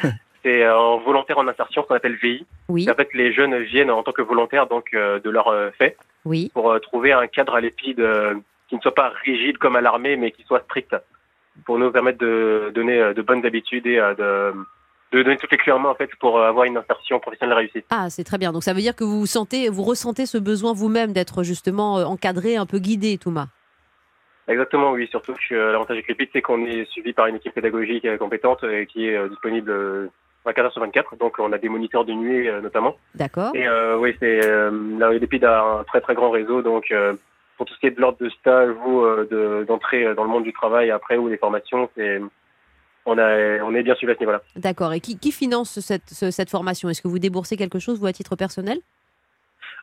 [0.44, 2.46] c'est euh, un volontaire en insertion qu'on appelle VI.
[2.70, 5.72] Oui, en fait, les jeunes viennent en tant que volontaires donc euh, de leur euh,
[5.78, 6.52] fait oui.
[6.54, 8.04] pour euh, trouver un cadre à l'épide
[8.70, 10.96] qui ne soit pas rigide comme à l'armée, mais qui soit strict,
[11.66, 14.54] pour nous permettre de donner de bonnes habitudes et de,
[15.12, 17.84] de donner toutes les clés en main en fait pour avoir une insertion professionnelle réussie.
[17.92, 18.52] Ah, c'est très bien.
[18.52, 22.56] Donc ça veut dire que vous sentez, vous ressentez ce besoin vous-même d'être justement encadré,
[22.56, 23.48] un peu guidé, Thomas?
[24.48, 25.08] Exactement, oui.
[25.10, 28.18] Surtout que euh, l'avantage avec l'épide, c'est qu'on est suivi par une équipe pédagogique euh,
[28.18, 30.08] compétente et qui est euh, disponible euh,
[30.46, 31.16] 24 heures sur 24.
[31.18, 32.96] Donc, on a des moniteurs de nuit euh, notamment.
[33.16, 33.52] D'accord.
[33.56, 34.70] Et euh, oui, c'est euh,
[35.20, 36.62] l'épide a un très très grand réseau.
[36.62, 37.14] Donc, euh,
[37.58, 40.30] pour tout ce qui est de l'ordre de stage ou euh, de- d'entrée dans le
[40.30, 42.22] monde du travail après ou des formations, c'est
[43.08, 44.42] on a on est bien suivi à ce niveau-là.
[44.56, 44.94] D'accord.
[44.94, 46.90] Et qui, qui finance cette, ce- cette formation?
[46.90, 48.78] Est-ce que vous déboursez quelque chose, vous, à titre personnel?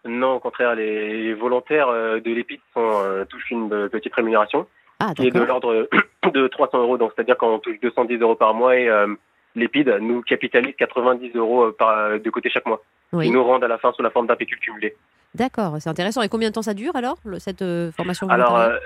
[0.05, 2.44] Non, au contraire, les volontaires euh, de
[2.74, 4.66] sont euh, touchent une euh, petite rémunération.
[4.98, 5.88] Ah, qui est de l'ordre
[6.32, 6.98] de 300 euros.
[6.98, 9.09] Donc, c'est-à-dire qu'on touche 210 euros par mois et euh,
[9.55, 12.82] l'épide nous capitalise 90 euros par, de côté chaque mois.
[13.12, 13.26] Oui.
[13.26, 14.96] Ils nous rendent à la fin sous la forme d'un pécule cumulé.
[15.34, 16.22] D'accord, c'est intéressant.
[16.22, 17.64] Et combien de temps ça dure alors, cette
[17.96, 18.76] formation Alors, euh,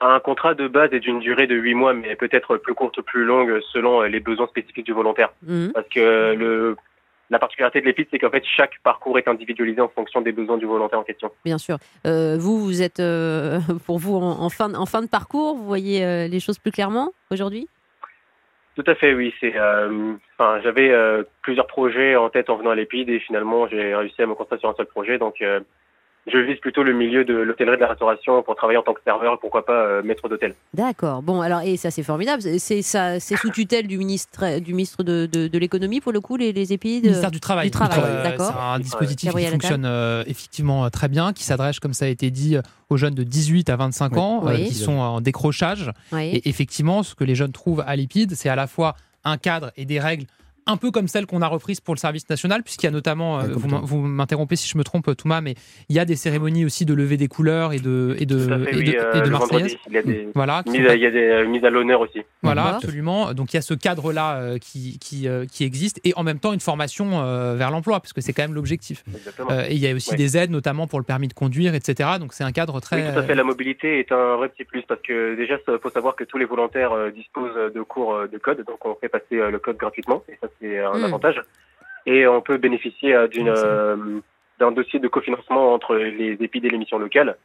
[0.00, 3.02] un contrat de base est d'une durée de 8 mois, mais peut-être plus courte ou
[3.02, 5.32] plus longue selon les besoins spécifiques du volontaire.
[5.42, 5.72] Mhm.
[5.72, 6.76] Parce que le,
[7.32, 10.58] la particularité de l'épide, c'est qu'en fait, chaque parcours est individualisé en fonction des besoins
[10.58, 11.30] du volontaire en question.
[11.44, 11.78] Bien sûr.
[12.06, 15.56] Euh, vous, vous êtes, euh, pour vous, en, en fin, de- en fin de parcours,
[15.56, 17.68] vous voyez euh, les choses plus clairement aujourd'hui?
[18.76, 19.34] Tout à fait, oui.
[19.40, 20.90] C'est, enfin, j'avais
[21.42, 24.58] plusieurs projets en tête en venant à l'Épide et finalement j'ai réussi à me concentrer
[24.60, 25.18] sur un seul projet.
[25.18, 25.42] Donc,
[26.30, 28.94] je vise plutôt le milieu de l'hôtellerie et de la restauration pour travailler en tant
[28.94, 30.54] que serveur et pourquoi pas euh, maître d'hôtel.
[30.72, 31.20] D'accord.
[31.22, 32.42] Bon, alors, et ça, c'est formidable.
[32.58, 36.20] C'est ça, c'est sous tutelle du ministre, du ministre de, de, de l'économie, pour le
[36.20, 37.66] coup, les, les épides ministère du Travail.
[37.66, 38.52] du Travail, Euh, d'accord.
[38.54, 42.30] C'est un dispositif qui fonctionne euh, effectivement très bien, qui s'adresse, comme ça a été
[42.30, 42.56] dit,
[42.88, 44.18] aux jeunes de 18 à 25 Oui.
[44.20, 44.66] ans, euh, Oui.
[44.68, 45.90] qui sont en décrochage.
[46.12, 46.30] Oui.
[46.34, 48.94] Et effectivement, ce que les jeunes trouvent à l'IPID, c'est à la fois
[49.24, 50.26] un cadre et des règles
[50.66, 53.40] un peu comme celles qu'on a reprises pour le service national, puisqu'il y a notamment,
[53.40, 55.54] euh, Ouais, vous m'interrompez si je me trompe, Thomas, mais
[55.88, 58.72] il y a des cérémonies aussi de levée des couleurs et de, et de, fait,
[58.72, 58.84] et oui.
[58.92, 59.72] de, euh, et de le Marseillaise.
[59.72, 61.64] vendredi, il y a des Voilà, qui mises à, il y a des euh, mises
[61.64, 62.20] à l'honneur aussi.
[62.42, 63.32] voilà, absolument.
[63.34, 66.38] Donc il y a ce cadre-là euh, qui, qui, euh, qui existe et en même
[66.38, 69.02] temps une formation euh, vers l'emploi, parce que c'est quand même l'objectif.
[69.14, 69.50] Exactement.
[69.50, 70.16] Euh, et il y a aussi Ouais.
[70.16, 72.10] des aides, notamment pour le permis de conduire, etc.
[72.20, 72.96] Donc c'est un cadre très.
[73.06, 73.34] Oui, tout à fait.
[73.34, 76.38] La mobilité est un vrai petit plus parce que déjà, il faut savoir que tous
[76.38, 79.58] les volontaires euh, disposent de cours euh, de code, donc on fait passer euh, le
[79.58, 81.04] code gratuitement et ça c'est un Mm.
[81.04, 81.40] avantage.
[82.06, 83.96] Et on peut bénéficier euh, d'une euh,
[84.58, 87.36] d'un dossier de cofinancement entre les épides et les missions locales,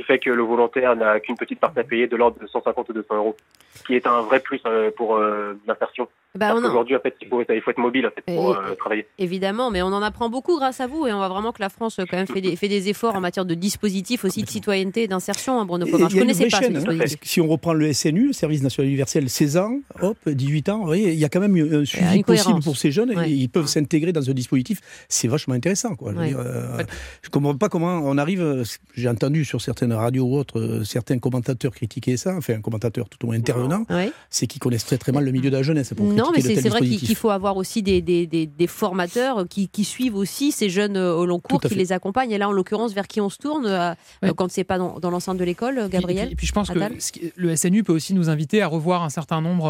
[0.00, 2.88] qui fait que le volontaire n'a qu'une petite part à payer de l'ordre de 150
[2.88, 3.36] ou 200 euros,
[3.74, 6.08] ce qui est un vrai plus euh, pour euh, l'insertion.
[6.34, 9.06] Bah, Aujourd'hui, en fait, il faut, il faut être mobile en fait, pour euh, travailler.
[9.18, 11.68] Évidemment, mais on en apprend beaucoup grâce à vous et on voit vraiment que la
[11.68, 15.02] France quand même fait des, fait des efforts en matière de dispositifs aussi de citoyenneté
[15.04, 16.78] et d'insertion, hein, Bruno Je une connaissais pas ce chaîne, hein.
[16.78, 17.18] dispositif.
[17.22, 20.86] Si on reprend le SNU, le service national universel, 16 ans, hop, 18 ans, vous
[20.86, 22.64] voyez, il y a quand même un suivi une possible cohérence.
[22.64, 23.28] pour ces jeunes Ouais.
[23.28, 24.80] et ils peuvent s'intégrer dans ce dispositif.
[25.08, 25.96] C'est vachement intéressant.
[25.96, 26.12] Quoi.
[26.12, 26.28] Je Ouais.
[26.28, 26.82] dire, euh,
[27.22, 28.62] je comprends pas comment on arrive.
[28.94, 33.08] J'ai entendu sur certaines radios ou autres, euh, certains commentateurs critiquer ça, enfin un commentateur
[33.08, 34.12] tout au moins intervenant, Ouais.
[34.30, 36.68] c'est qu'ils connaissent très très mal le milieu de la jeunesse pour Non, mais c'est
[36.68, 40.68] vrai qu'il faut avoir aussi des, des, des, des formateurs qui, qui suivent aussi ces
[40.70, 41.74] jeunes euh, au long cours, qui fait.
[41.74, 42.30] les accompagnent.
[42.32, 44.32] Et là, en l'occurrence, vers qui on se tourne euh, Ouais.
[44.36, 46.46] quand c'est pas dans, dans l'enceinte de l'école, Et puis- Et Gabriel puis, et puis
[46.46, 49.68] je pense Attal que le SNU peut aussi nous inviter à revoir un certain nombre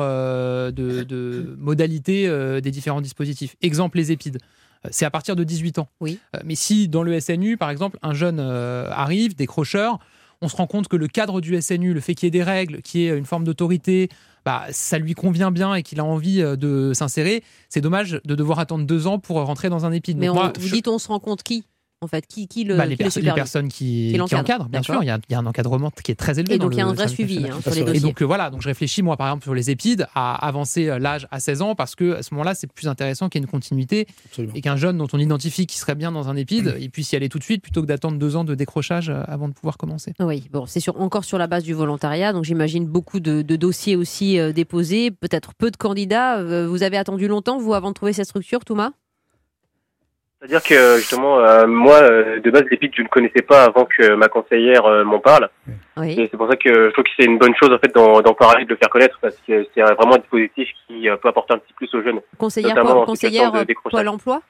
[0.70, 2.28] de, de modalités
[2.62, 3.56] des différents dispositifs.
[3.62, 4.38] Exemple, les épides.
[4.84, 5.88] Euh, C'est à partir de 18 ans.
[6.00, 6.18] Oui.
[6.34, 9.98] Euh, Mais si dans le SNU, par exemple, un jeune euh, arrive, décrocheur,
[10.42, 12.42] on se rend compte que le cadre du SNU, le fait qu'il y ait des
[12.42, 14.08] règles, qu'il y ait une forme d'autorité,
[14.46, 18.58] bah, ça lui convient bien et qu'il a envie de s'insérer, c'est dommage de devoir
[18.58, 20.16] attendre deux ans pour rentrer dans un épide.
[20.16, 21.64] Mais on- moi, vous je- dites on se rend compte qui?
[22.02, 24.70] En fait, qui, qui le, bah, les, qui le perso- les supervise personnes qui, encadrent,
[24.70, 25.00] bien sûr.
[25.02, 26.54] Il y, a, il y a un encadrement qui est très élevé.
[26.54, 28.22] Et dans donc il y a le un vrai suivi hein, sur les Et donc
[28.22, 31.28] euh, voilà, donc je réfléchis moi par exemple sur les épides à avancer euh, l'âge
[31.30, 33.50] à 16 ans parce que à ce moment-là c'est plus intéressant qu'il y ait une
[33.50, 34.54] continuité Absolument.
[34.54, 37.16] et qu'un jeune dont on identifie qui serait bien dans un épide, il puisse y
[37.16, 39.76] aller tout de suite plutôt que d'attendre deux ans de décrochage euh, avant de pouvoir
[39.76, 40.14] commencer.
[40.20, 43.56] Oui, bon, c'est sur, encore sur la base du volontariat, donc j'imagine beaucoup de, de
[43.56, 46.42] dossiers aussi euh, déposés, peut-être peu de candidats.
[46.66, 48.92] Vous avez attendu longtemps, vous, avant de trouver cette structure, Thomas?
[50.40, 54.14] C'est-à-dire que justement, euh, moi, euh, de base, l'épide, je ne connaissais pas avant que
[54.14, 55.50] ma conseillère euh, m'en parle.
[55.98, 56.18] Oui.
[56.18, 58.22] Et c'est pour ça que je trouve que c'est une bonne chose en fait d'en
[58.22, 61.28] d'en parler, de le faire connaître, parce que c'est vraiment un dispositif qui euh, peut
[61.28, 62.20] apporter un petit plus aux jeunes.
[62.38, 63.90] Conseillère, notamment quoi en conseillère de euh.
[63.90, 64.40] Pôle emploi?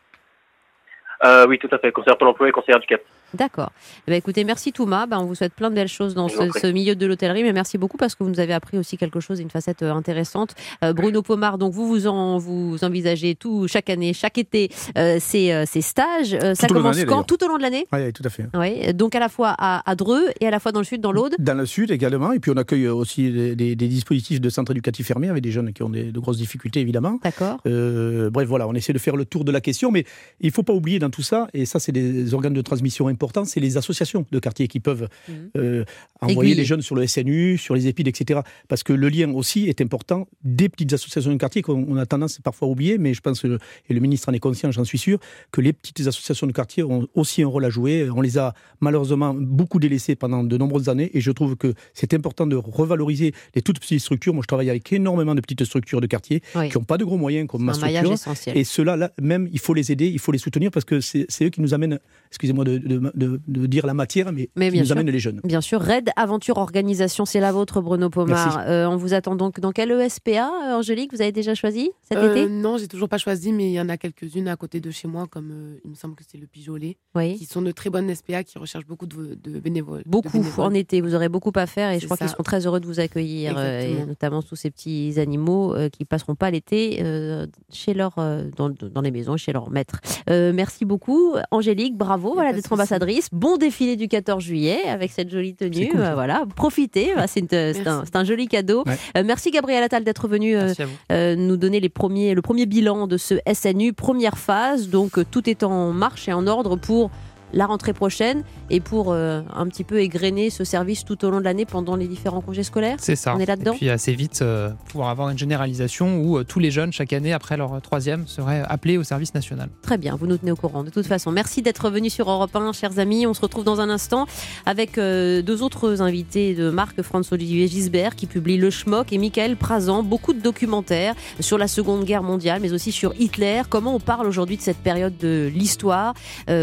[1.48, 1.90] Oui, tout à fait.
[1.90, 3.00] Conseillère Pôle emploi et conseillère du Cap.
[3.34, 3.72] D'accord.
[4.06, 5.06] Eh ben, écoutez, merci Thomas.
[5.06, 7.52] Ben, on vous souhaite plein de belles choses dans ce, ce, milieu de l'hôtellerie, mais
[7.52, 10.54] merci beaucoup parce que vous nous avez appris aussi quelque chose, une facette euh, intéressante.
[10.84, 15.18] Euh, Bruno Pomar, donc vous vous, en, vous envisagez tout chaque année, chaque été, euh,
[15.20, 16.34] ces, euh, ces, stages.
[16.34, 17.24] Euh, ça commence quand?
[17.24, 17.86] Tout au long de l'année?
[17.92, 18.46] Oui, tout à fait.
[18.54, 21.00] Oui, donc à la fois à, à, Dreux et à la fois dans le sud,
[21.00, 21.34] dans l'Aude?
[21.38, 22.32] Dans le sud également.
[22.32, 25.50] Et puis on accueille aussi des, des, des dispositifs de centres éducatifs fermés avec des
[25.50, 27.18] jeunes qui ont des, de grosses difficultés, évidemment.
[27.22, 27.58] D'accord.
[27.64, 30.04] bref, voilà, on essaie de faire le tour de la question, mais
[30.40, 33.08] il ne faut pas oublier dans tout ça, et ça c'est des organes de transmission
[33.08, 35.32] importants, c'est les associations de quartiers qui peuvent mmh.
[35.56, 35.84] euh,
[36.20, 38.40] envoyer les jeunes sur le SNU, sur les EPID, etc.
[38.68, 42.38] Parce que le lien aussi est important des petites associations de quartier qu'on a tendance
[42.38, 43.58] parfois à oublier, mais je pense, que,
[43.88, 45.18] et le ministre en est conscient, j'en suis sûr,
[45.52, 48.08] que les petites associations de quartier ont aussi un rôle à jouer.
[48.10, 52.14] On les a malheureusement beaucoup délaissées pendant de nombreuses années, et je trouve que c'est
[52.14, 54.34] important de revaloriser les toutes petites structures.
[54.34, 56.68] Moi, je travaille avec énormément de petites structures de quartier oui.
[56.68, 58.14] qui n'ont pas de gros moyens comme ma structure.
[58.54, 61.26] Et ceux-là, là, même, il faut les aider, il faut les soutenir parce que c'est
[61.42, 61.98] eux qui nous amènent,
[62.30, 65.18] excusez-moi de, de, de, de dire la matière, mais, mais qui nous sûr, amène les
[65.18, 65.40] jeunes.
[65.44, 68.64] Bien sûr, Red Aventure Organisation, c'est la vôtre, Bruno Pomar.
[68.66, 72.30] Euh, on vous attend donc dans quel ESPA, Angélique Vous avez déjà choisi cet euh,
[72.30, 72.48] été?
[72.48, 75.08] Non, j'ai toujours pas choisi, mais il y en a quelques-unes à côté de chez
[75.08, 77.36] moi, comme euh, il me semble que c'est le Pijolet, oui.
[77.36, 80.02] qui sont de très bonnes SPA, qui recherchent beaucoup de, de bénévoles.
[80.06, 80.64] Beaucoup, de bénévoles.
[80.64, 82.86] en été, vous aurez beaucoup à faire et je crois qu'ils seront très heureux de
[82.86, 87.46] vous accueillir, euh, et notamment tous ces petits animaux euh, qui passeront pas l'été euh,
[87.72, 90.00] chez leur, euh, dans, dans, les maisons, chez leur maître.
[90.28, 93.28] Euh, merci beaucoup, Angélique, bravo voilà, d'être ambassadrice.
[93.32, 95.88] Bon défilé du 14 juillet avec cette jolie tenue.
[95.88, 97.52] Cool, euh, voilà, profitez, c'est
[97.86, 98.84] un, un, joli cadeau.
[98.86, 98.96] Ouais.
[99.16, 103.16] Euh, merci Gabriel Attal d'être venu euh, nous donner les premiers, le premier bilan de
[103.16, 104.88] ce SNU, première phase.
[104.88, 107.10] Donc euh, tout est en marche et en ordre pour
[107.52, 111.38] la rentrée prochaine et pour euh, un petit peu égrener ce service tout au long
[111.38, 112.96] de l'année pendant les différents congés scolaires.
[113.00, 113.34] C'est ça.
[113.36, 113.72] On est là-dedans.
[113.74, 117.12] Et puis assez vite euh, pouvoir avoir une généralisation où euh, tous les jeunes chaque
[117.12, 119.68] année après leur troisième seraient appelés au service national.
[119.82, 120.84] Très bien, vous nous tenez au courant.
[120.84, 123.26] De toute façon, merci d'être venu sur Europe 1, chers amis.
[123.26, 124.26] On se retrouve dans un instant
[124.66, 129.56] avec euh, deux autres invités de marque, François-Olivier Gisbert qui publie Le Schmock et Michael
[129.56, 130.02] Prazan.
[130.02, 133.62] Beaucoup de documentaires sur la Seconde Guerre mondiale, mais aussi sur Hitler.
[133.68, 136.14] Comment on parle aujourd'hui de cette période de l'histoire?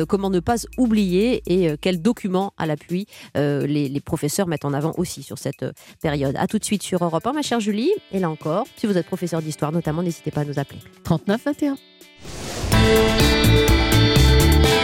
[0.08, 3.06] Comment ne pas oublier et euh, quels documents à l'appui
[3.36, 5.72] euh, les, les, professeurs mettent en avant aussi sur cette euh,
[6.02, 6.36] période.
[6.38, 7.92] A tout de suite sur Europe 1, ma chère Julie.
[8.12, 10.80] Et là encore, si vous êtes professeur d'histoire notamment, n'hésitez pas à nous appeler.
[11.04, 11.78] 39 21.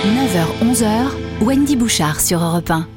[0.03, 2.87] 9h 11h, Wendy Bouchard sur Europe 1.